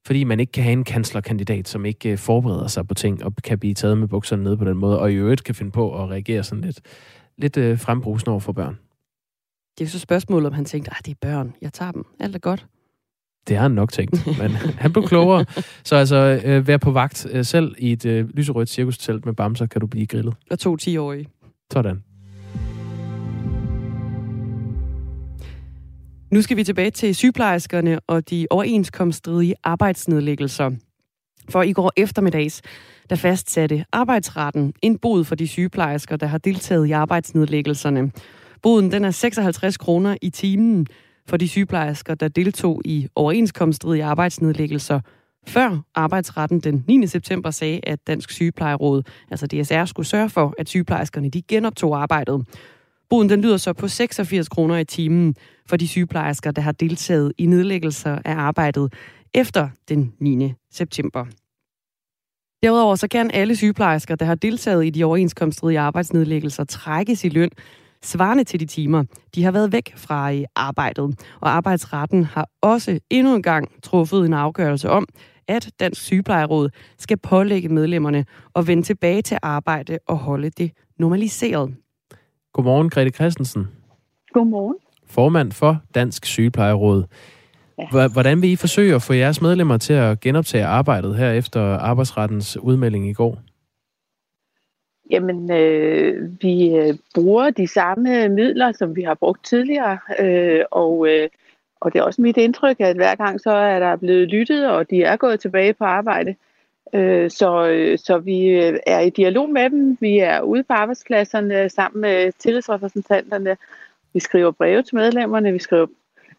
[0.09, 3.35] fordi man ikke kan have en kanslerkandidat, som ikke øh, forbereder sig på ting og
[3.43, 6.03] kan blive taget med bukserne ned på den måde, og i øvrigt kan finde på
[6.03, 6.81] at reagere sådan lidt,
[7.37, 8.79] lidt øh, frembrusende over for børn.
[9.77, 12.05] Det er jo så spørgsmålet, om han tænkte, at det er børn, jeg tager dem,
[12.19, 12.65] alt er godt.
[13.47, 15.45] Det har han nok tænkt, men han blev klogere.
[15.83, 19.65] Så altså, øh, vær på vagt øh, selv i et øh, lyserødt cirkustelt med bamser,
[19.65, 20.33] kan du blive grillet.
[20.51, 21.27] Og to 10-årige.
[21.73, 22.03] Sådan.
[26.31, 30.71] Nu skal vi tilbage til sygeplejerskerne og de overenskomststridige arbejdsnedlæggelser.
[31.49, 32.61] For i går eftermiddags,
[33.09, 38.11] der fastsatte arbejdsretten en bod for de sygeplejersker, der har deltaget i arbejdsnedlæggelserne.
[38.61, 40.87] Boden den er 56 kroner i timen
[41.27, 44.99] for de sygeplejersker, der deltog i overenskomststridige arbejdsnedlæggelser
[45.47, 47.07] før arbejdsretten den 9.
[47.07, 52.45] september sagde, at Dansk Sygeplejeråd, altså DSR, skulle sørge for, at sygeplejerskerne de genoptog arbejdet.
[53.09, 55.35] Boden den lyder så på 86 kroner i timen
[55.69, 58.93] for de sygeplejersker, der har deltaget i nedlæggelser af arbejdet
[59.33, 60.53] efter den 9.
[60.71, 61.25] september.
[62.63, 67.49] Derudover så kan alle sygeplejersker, der har deltaget i de overenskomststridige arbejdsnedlæggelser, trækkes i løn,
[68.03, 69.03] svarende til de timer,
[69.35, 71.19] de har været væk fra arbejdet.
[71.41, 75.07] Og arbejdsretten har også endnu en gang truffet en afgørelse om,
[75.47, 81.75] at Dansk Sygeplejeråd skal pålægge medlemmerne at vende tilbage til arbejde og holde det normaliseret.
[82.53, 83.67] Godmorgen, Grete Christensen.
[84.33, 84.75] Godmorgen.
[85.09, 87.03] Formand for Dansk Sygeplejeråd.
[87.77, 88.07] Ja.
[88.07, 92.57] Hvordan vil I forsøge at få jeres medlemmer til at genoptage arbejdet her efter arbejdsrettens
[92.57, 93.37] udmelding i går?
[95.11, 101.07] Jamen, øh, vi øh, bruger de samme midler, som vi har brugt tidligere, øh, og,
[101.09, 101.29] øh,
[101.81, 104.89] og det er også mit indtryk, at hver gang så er der blevet lyttet, og
[104.89, 106.35] de er gået tilbage på arbejde.
[106.93, 109.97] Øh, så, øh, så vi øh, er i dialog med dem.
[109.99, 113.57] Vi er ude på arbejdspladserne sammen med tillidsrepræsentanterne.
[114.13, 115.87] Vi skriver breve til medlemmerne, vi skriver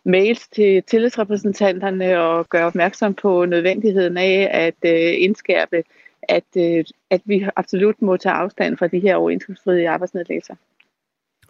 [0.04, 5.82] mails til tillidsrepræsentanterne og gør opmærksom på nødvendigheden af at øh, indskærpe,
[6.22, 10.54] at, øh, at vi absolut må tage afstand fra de her overenskomstfriede arbejdsnedlæggelser.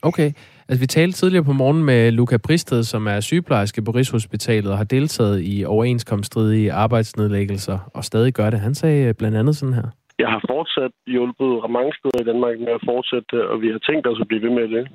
[0.02, 0.32] Okay.
[0.68, 4.76] Altså, vi talte tidligere på morgen med Luca Bristed, som er sygeplejerske på Rigshospitalet og
[4.76, 8.60] har deltaget i overenskomststridige arbejdsnedlæggelser og stadig gør det.
[8.60, 9.88] Han sagde blandt andet sådan her.
[10.18, 14.06] Jeg har fortsat hjulpet mange steder i Danmark med at fortsætte, og vi har tænkt
[14.06, 14.88] os at blive ved med det.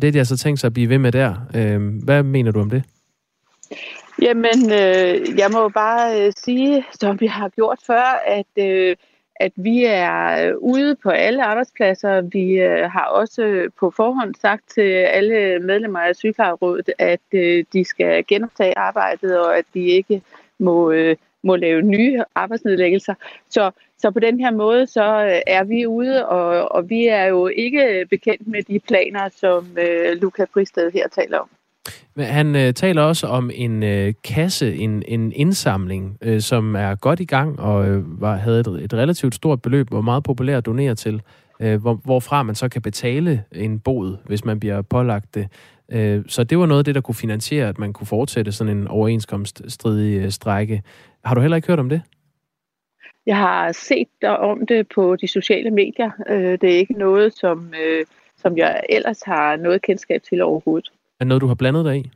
[0.00, 1.34] Det er de altså tænkt sig at blive ved med der.
[1.56, 2.82] Øh, hvad mener du om det?
[4.22, 8.96] Jamen, øh, jeg må bare øh, sige, som vi har gjort før, at øh,
[9.40, 12.20] at vi er ude på alle arbejdspladser.
[12.20, 17.84] Vi øh, har også på forhånd sagt til alle medlemmer af sygeplejerådet, at øh, de
[17.84, 20.22] skal genoptage arbejdet, og at de ikke
[20.58, 23.14] må, øh, må lave nye arbejdsnedlæggelser.
[23.50, 27.24] Så, så på den her måde, så øh, er vi ude, og, og vi er
[27.24, 31.48] jo ikke bekendt med de planer, som øh, Luca Fristed her taler om.
[32.14, 36.94] Men han øh, taler også om en øh, kasse, en, en indsamling, øh, som er
[36.94, 40.58] godt i gang og øh, var, havde et, et relativt stort beløb, hvor meget populær
[40.58, 41.22] at donere til,
[41.60, 45.48] øh, hvor, hvorfra man så kan betale en bod, hvis man bliver pålagt det.
[45.92, 48.76] Øh, så det var noget af det, der kunne finansiere, at man kunne fortsætte sådan
[48.76, 50.82] en overenskomststridig øh, strække.
[51.24, 52.02] Har du heller ikke hørt om det?
[53.26, 56.10] Jeg har set om det på de sociale medier.
[56.28, 58.04] Øh, det er ikke noget, som, øh,
[58.36, 60.92] som jeg ellers har noget kendskab til overhovedet.
[61.20, 62.10] Er noget, du har blandet dig i?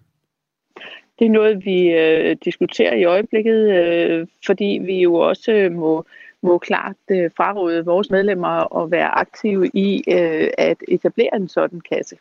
[1.19, 6.05] Det er noget, vi øh, diskuterer i øjeblikket, øh, fordi vi jo også må,
[6.43, 11.81] må klart øh, fraråde vores medlemmer at være aktive i øh, at etablere en sådan
[11.81, 12.17] kasse.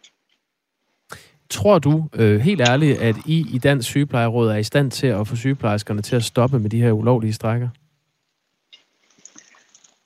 [1.49, 5.27] Tror du øh, helt ærligt, at I i Dansk Sygeplejeråd er i stand til at
[5.27, 7.69] få sygeplejerskerne til at stoppe med de her ulovlige strækker?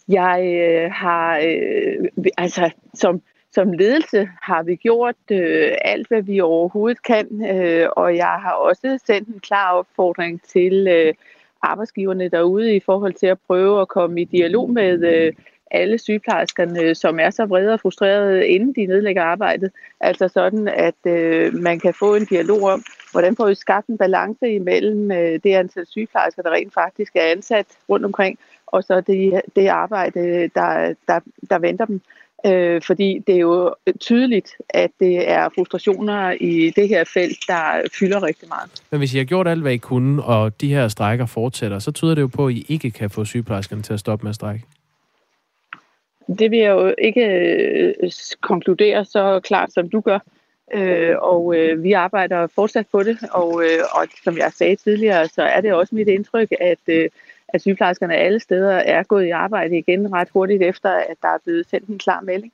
[0.07, 6.39] Jeg øh, har, øh, altså som, som ledelse har vi gjort øh, alt, hvad vi
[6.39, 11.13] overhovedet kan, øh, og jeg har også sendt en klar opfordring til øh,
[11.61, 15.33] arbejdsgiverne derude i forhold til at prøve at komme i dialog med øh,
[15.73, 19.71] alle sygeplejerskerne, som er så vrede og frustrerede, inden de nedlægger arbejdet.
[19.99, 23.97] Altså sådan, at øh, man kan få en dialog om, hvordan får vi skabt en
[23.97, 28.39] balance imellem øh, det antal sygeplejersker, der rent faktisk er ansat rundt omkring,
[28.73, 31.19] og så det, det arbejde, der, der,
[31.49, 32.01] der venter dem.
[32.45, 37.89] Øh, fordi det er jo tydeligt, at det er frustrationer i det her felt, der
[37.99, 38.71] fylder rigtig meget.
[38.91, 41.91] Men hvis I har gjort alt, hvad I kunne, og de her strækker fortsætter, så
[41.91, 44.35] tyder det jo på, at I ikke kan få sygeplejerskerne til at stoppe med at
[44.35, 44.65] strække.
[46.39, 48.11] Det vil jeg jo ikke øh,
[48.41, 50.19] konkludere så klart, som du gør.
[50.73, 55.27] Øh, og øh, vi arbejder fortsat på det, og, øh, og som jeg sagde tidligere,
[55.27, 57.09] så er det også mit indtryk, at, øh,
[57.53, 61.37] at sygeplejerskerne alle steder er gået i arbejde igen ret hurtigt efter, at der er
[61.43, 62.53] blevet sendt en klar melding.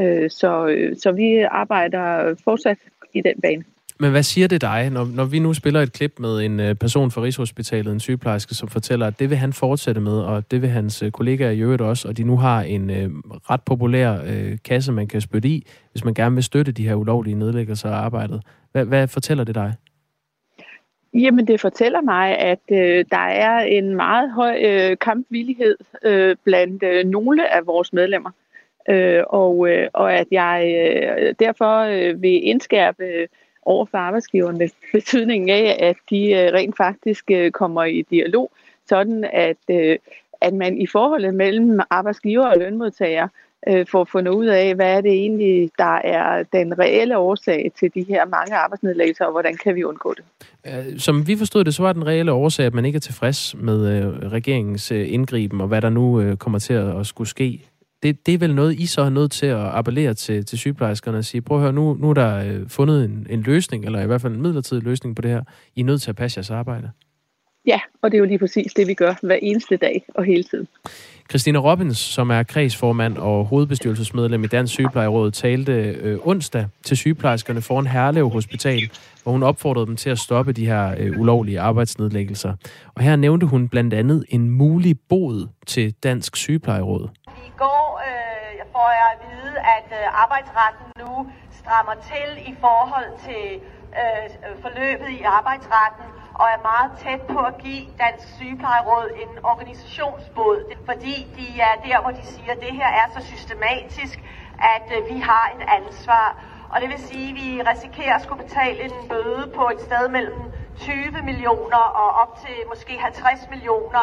[0.00, 2.78] Øh, så, øh, så vi arbejder fortsat
[3.14, 3.64] i den bane.
[4.00, 6.74] Men hvad siger det dig, når, når vi nu spiller et klip med en øh,
[6.74, 10.62] person fra Rigshospitalet, en sygeplejerske, som fortæller, at det vil han fortsætte med, og det
[10.62, 13.10] vil hans øh, kollegaer i øvrigt også, og de nu har en øh,
[13.50, 16.94] ret populær øh, kasse, man kan spytte i, hvis man gerne vil støtte de her
[16.94, 18.42] ulovlige nedlæggelser af arbejdet.
[18.72, 19.74] Hvad, hvad fortæller det dig?
[21.16, 26.82] Jamen, det fortæller mig, at øh, der er en meget høj øh, kampvillighed øh, blandt
[26.82, 28.30] øh, nogle af vores medlemmer.
[28.88, 33.28] Øh, og, øh, og at jeg øh, derfor øh, vil indskærpe øh,
[33.62, 38.50] over for arbejdsgiverne betydningen af, at de øh, rent faktisk øh, kommer i dialog,
[38.86, 39.98] sådan at, øh,
[40.40, 43.28] at man i forholdet mellem arbejdsgiver og lønmodtager
[43.68, 47.72] Øh, for at finde ud af, hvad er det egentlig, der er den reelle årsag
[47.78, 50.24] til de her mange arbejdsnedlæggelser, og hvordan kan vi undgå det?
[50.66, 53.54] Øh, som vi forstod det, så var den reelle årsag, at man ikke er tilfreds
[53.58, 57.66] med øh, regeringens indgriben, og hvad der nu kommer til at skulle ske
[58.02, 61.18] det, det er vel noget, I så er nødt til at appellere til, til sygeplejerskerne
[61.18, 64.06] og sige, prøv at høre, nu, nu er der fundet en, en løsning, eller i
[64.06, 65.42] hvert fald en midlertidig løsning på det her.
[65.74, 66.90] I er nødt til at passe jeres arbejde.
[67.66, 70.44] Ja, og det er jo lige præcis det, vi gør hver eneste dag og hele
[70.44, 70.68] tiden.
[71.30, 77.62] Christina Robbins, som er kredsformand og hovedbestyrelsesmedlem i Dansk Sygeplejeråd, talte øh, onsdag til sygeplejerskerne
[77.62, 78.90] foran Herlev Hospital,
[79.22, 82.52] hvor hun opfordrede dem til at stoppe de her øh, ulovlige arbejdsnedlæggelser.
[82.94, 87.08] Og her nævnte hun blandt andet en mulig bod til Dansk Sygeplejeråd.
[87.26, 91.26] I går øh, får jeg at vide, at øh, arbejdsretten nu
[91.60, 93.46] strammer til i forhold til
[94.00, 94.24] øh,
[94.62, 96.06] forløbet i arbejdsretten
[96.40, 100.58] og er meget tæt på at give Dansk Sygeplejeråd en organisationsbåd,
[100.88, 104.16] fordi de er der, hvor de siger, at det her er så systematisk,
[104.74, 106.28] at øh, vi har et ansvar.
[106.72, 110.04] Og det vil sige, at vi risikerer at skulle betale en bøde på et sted
[110.16, 110.40] mellem
[110.78, 110.94] 20
[111.30, 114.02] millioner og op til måske 50 millioner.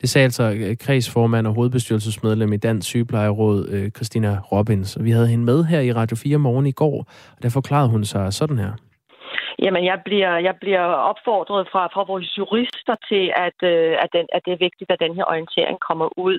[0.00, 4.96] Det sagde altså øh, kredsformand og hovedbestyrelsesmedlem i Dansk Sygeplejeråd, øh, Christina Robbins.
[4.96, 6.98] Og vi havde hende med her i Radio 4 morgen i går,
[7.36, 8.72] og der forklarede hun sig sådan her.
[9.64, 14.26] Jamen, jeg bliver, jeg bliver opfordret fra, fra vores jurister til, at, øh, at, den,
[14.36, 16.38] at det er vigtigt, at den her orientering kommer ud.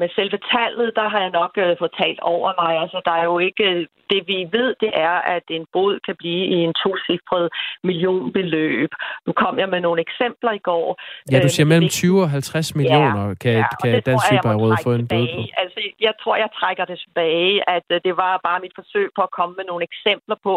[0.00, 2.72] Med selve tallet, der har jeg nok øh, fået talt over mig.
[2.82, 3.86] Altså, der er jo ikke...
[4.10, 7.48] Det vi ved, det er, at en bod kan blive i en tocifret
[7.88, 8.90] millionbeløb.
[9.26, 10.86] Nu kom jeg med nogle eksempler i går.
[11.30, 14.76] Ja, du øh, siger mellem 20 og 50 millioner ja, kan, ja, kan Dansk Sygeplejeråd
[14.86, 15.42] få en bøde på.
[15.62, 19.22] Altså, jeg tror, jeg trækker det tilbage, at øh, det var bare mit forsøg på
[19.28, 20.54] at komme med nogle eksempler på,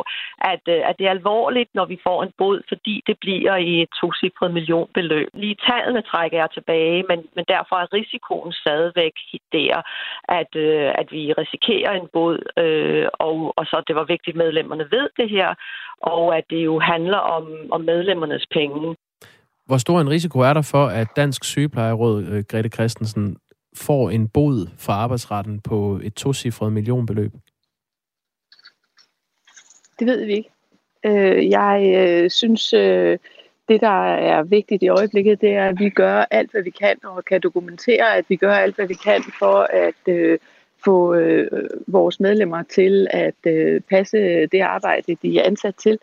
[0.53, 3.81] at, øh, at det er alvorligt, når vi får en bod, fordi det bliver i
[3.81, 5.27] et tocifret millionbeløb.
[5.33, 9.13] Lige tallene trækker jeg tilbage, men, men derfor er risikoen stadigvæk
[9.51, 9.81] der,
[10.39, 14.43] at, øh, at vi risikerer en bod, øh, og, og så det var vigtigt, at
[14.45, 15.49] medlemmerne ved det her,
[16.01, 18.95] og at det jo handler om, om medlemmernes penge.
[19.65, 23.37] Hvor stor en risiko er der for, at Dansk Sygeplejeråd, øh, Grete Christensen,
[23.75, 27.31] får en bod fra arbejdsretten på et tocifret millionbeløb?
[29.99, 30.49] Det ved vi ikke.
[31.05, 33.17] Øh, jeg øh, synes, øh,
[33.69, 36.95] det der er vigtigt i øjeblikket, det er, at vi gør alt, hvad vi kan,
[37.03, 40.39] og kan dokumentere, at vi gør alt, hvad vi kan for at øh,
[40.85, 45.99] få øh, vores medlemmer til at øh, passe det arbejde, de er ansat til.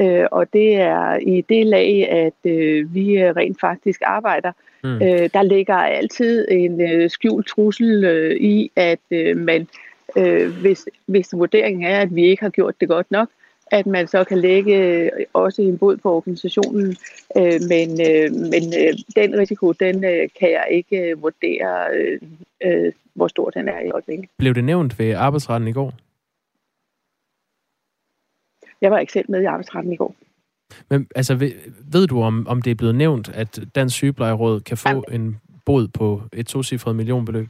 [0.00, 4.52] Øh, og det er i det lag, at øh, vi rent faktisk arbejder
[4.86, 5.02] Mm.
[5.02, 9.68] Øh, der ligger altid en øh, skjult trussel øh, i, at øh, man,
[10.16, 13.28] øh, hvis, hvis vurderingen er, at vi ikke har gjort det godt nok,
[13.72, 16.96] at man så kan lægge øh, også en bod på organisationen.
[17.36, 22.20] Øh, men øh, men øh, den risiko, den øh, kan jeg ikke øh, vurdere, øh,
[22.64, 24.28] øh, hvor stor den er i øjeblikket.
[24.38, 25.92] Blev det nævnt ved arbejdsretten i går?
[28.80, 30.14] Jeg var ikke selv med i arbejdsretten i går.
[30.90, 31.52] Men altså, ved,
[31.92, 35.20] ved du, om, om det er blevet nævnt, at Dansk Sygeplejeråd kan få Jamen.
[35.20, 37.48] en bod på et tocifret millionbeløb?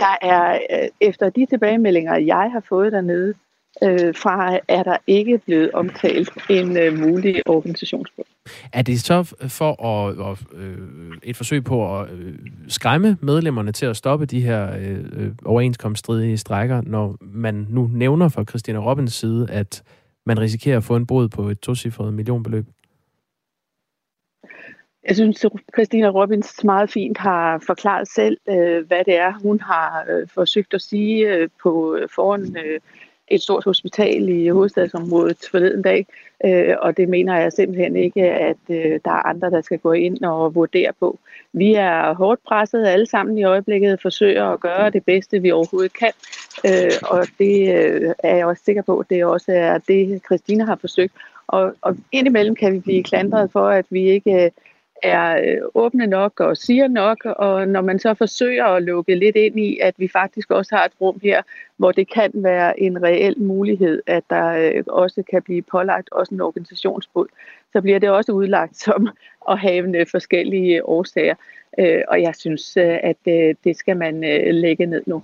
[0.00, 3.34] Der er, øh, efter de tilbagemeldinger, jeg har fået dernede,
[3.82, 8.26] øh, fra er der ikke blevet omtalt en øh, mulig organisationsbund.
[8.72, 10.78] Er det så for at, at, øh,
[11.22, 12.34] et forsøg på at øh,
[12.68, 18.28] skræmme medlemmerne til at stoppe de her øh, øh overenskomststridige strækker, når man nu nævner
[18.28, 19.82] fra Christina Robbins side, at
[20.26, 22.66] man risikerer at få en bod på et tocifret millionbeløb?
[25.08, 30.04] Jeg synes, Christina Robbins meget fint har forklaret selv, øh, hvad det er, hun har
[30.10, 32.56] øh, forsøgt at sige på foran
[33.32, 36.06] et stort hospital i hovedstadsområdet forleden dag,
[36.44, 39.92] øh, og det mener jeg simpelthen ikke, at øh, der er andre, der skal gå
[39.92, 41.18] ind og vurdere på.
[41.52, 45.92] Vi er hårdt presset alle sammen i øjeblikket, forsøger at gøre det bedste, vi overhovedet
[45.92, 46.12] kan,
[46.66, 50.76] øh, og det øh, er jeg også sikker på, det også er det, Christina har
[50.76, 51.12] forsøgt.
[51.46, 54.50] Og, og indimellem kan vi blive klandret for, at vi ikke
[55.02, 59.36] er øh, åbne nok og siger nok, og når man så forsøger at lukke lidt
[59.36, 61.42] ind i, at vi faktisk også har et rum her,
[61.76, 66.34] hvor det kan være en reel mulighed, at der øh, også kan blive pålagt også
[66.34, 67.26] en organisationsbud,
[67.72, 69.08] så bliver det også udlagt som
[69.48, 71.34] at have forskellige årsager.
[71.78, 73.16] Øh, og jeg synes, at
[73.64, 74.20] det skal man
[74.54, 75.22] lægge ned nu.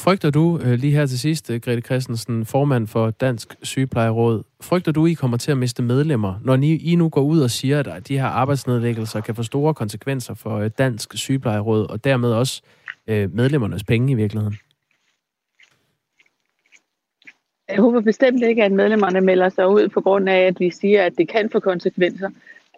[0.00, 4.92] Frygter du, øh, lige her til sidst, øh, Grete Christensen, formand for Dansk Sygeplejeråd, frygter
[4.92, 8.08] du, I kommer til at miste medlemmer, når I nu går ud og siger, at
[8.08, 12.62] de her arbejdsnedlæggelser kan få store konsekvenser for øh, Dansk Sygeplejeråd, og dermed også
[13.08, 14.56] medlemmernes penge i virkeligheden?
[17.68, 21.04] Jeg håber bestemt ikke, at medlemmerne melder sig ud på grund af, at vi siger,
[21.04, 22.30] at det kan få konsekvenser.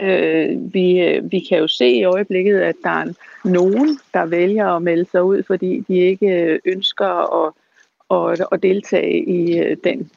[0.03, 3.13] Øh, vi, øh, vi kan jo se i øjeblikket, at der er
[3.45, 7.53] nogen, der vælger at melde sig ud, fordi de ikke øh, ønsker at,
[8.11, 10.11] at, at deltage i øh, den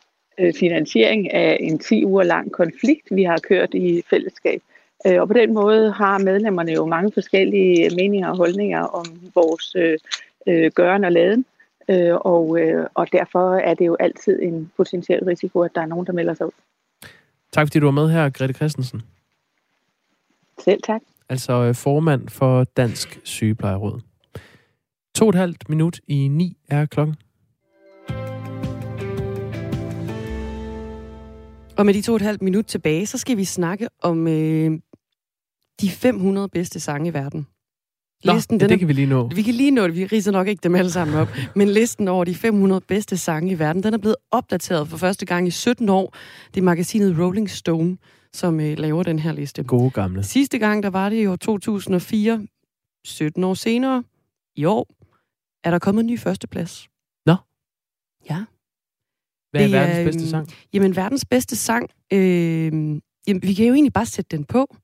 [0.59, 4.61] finansiering af en 10 uger lang konflikt, vi har kørt i fællesskab.
[5.05, 9.05] Og på den måde har medlemmerne jo mange forskellige meninger og holdninger om
[9.35, 9.75] vores
[10.47, 11.45] øh, gøren og laden.
[11.89, 15.85] Øh, og, øh, og derfor er det jo altid en potentiel risiko, at der er
[15.85, 16.51] nogen, der melder sig ud.
[17.51, 19.01] Tak fordi du var med her, Grete Christensen.
[20.59, 21.01] Selv tak.
[21.29, 24.01] Altså øh, formand for Dansk Sygeplejeråd.
[25.15, 27.15] To og et halvt minut i ni er klokken.
[31.77, 34.71] Og med de to og et halvt minut tilbage, så skal vi snakke om øh,
[35.81, 37.47] de 500 bedste sange i verden.
[38.23, 39.27] Nå, listen, den det er, kan vi lige nå.
[39.27, 41.27] Vi kan lige nå det, vi riser nok ikke dem alle sammen op.
[41.55, 45.25] Men listen over de 500 bedste sange i verden, den er blevet opdateret for første
[45.25, 46.15] gang i 17 år.
[46.53, 47.97] Det er magasinet Rolling Stone,
[48.33, 49.63] som øh, laver den her liste.
[49.63, 50.23] Gode gamle.
[50.23, 52.47] Sidste gang, der var det i år 2004.
[53.05, 54.03] 17 år senere,
[54.55, 54.87] i år,
[55.63, 56.87] er der kommet en ny førsteplads.
[57.25, 57.35] Nå.
[58.29, 58.45] Ja.
[59.51, 60.47] Hvad er det, verdens bedste sang?
[60.73, 62.73] Jamen, verdens bedste sang, øh,
[63.27, 64.75] jamen, vi kan jo egentlig bare sætte den på.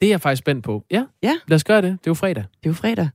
[0.00, 0.84] Det er jeg faktisk spændt på.
[0.90, 1.34] Ja, ja.
[1.48, 1.90] lad os gøre det.
[1.90, 2.42] Det er jo fredag.
[2.42, 3.08] Det er jo fredag.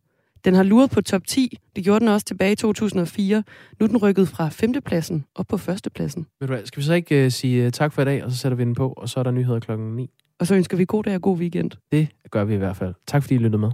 [0.46, 1.58] Den har luret på top 10.
[1.76, 3.44] Det gjorde den også tilbage i 2004.
[3.80, 6.28] Nu er den rykket fra femtepladsen op på førstepladsen.
[6.40, 8.32] Ved du hvad, skal vi så ikke uh, sige uh, tak for i dag, og
[8.32, 10.10] så sætter vi den på, og så er der nyheder klokken 9.
[10.40, 11.72] Og så ønsker vi god dag og god weekend.
[11.92, 12.94] Det gør vi i hvert fald.
[13.08, 13.72] Tak fordi I lyttede med.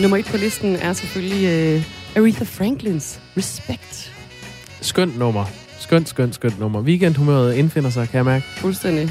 [0.00, 1.82] Nummer et på listen er selvfølgelig uh,
[2.16, 4.12] Aretha Franklins Respect.
[4.80, 5.44] Skønt nummer.
[5.78, 6.80] Skønt, skønt, skønt nummer.
[6.80, 8.44] Weekendhumøret indfinder sig, kan jeg mærke.
[8.44, 9.10] Fuldstændig.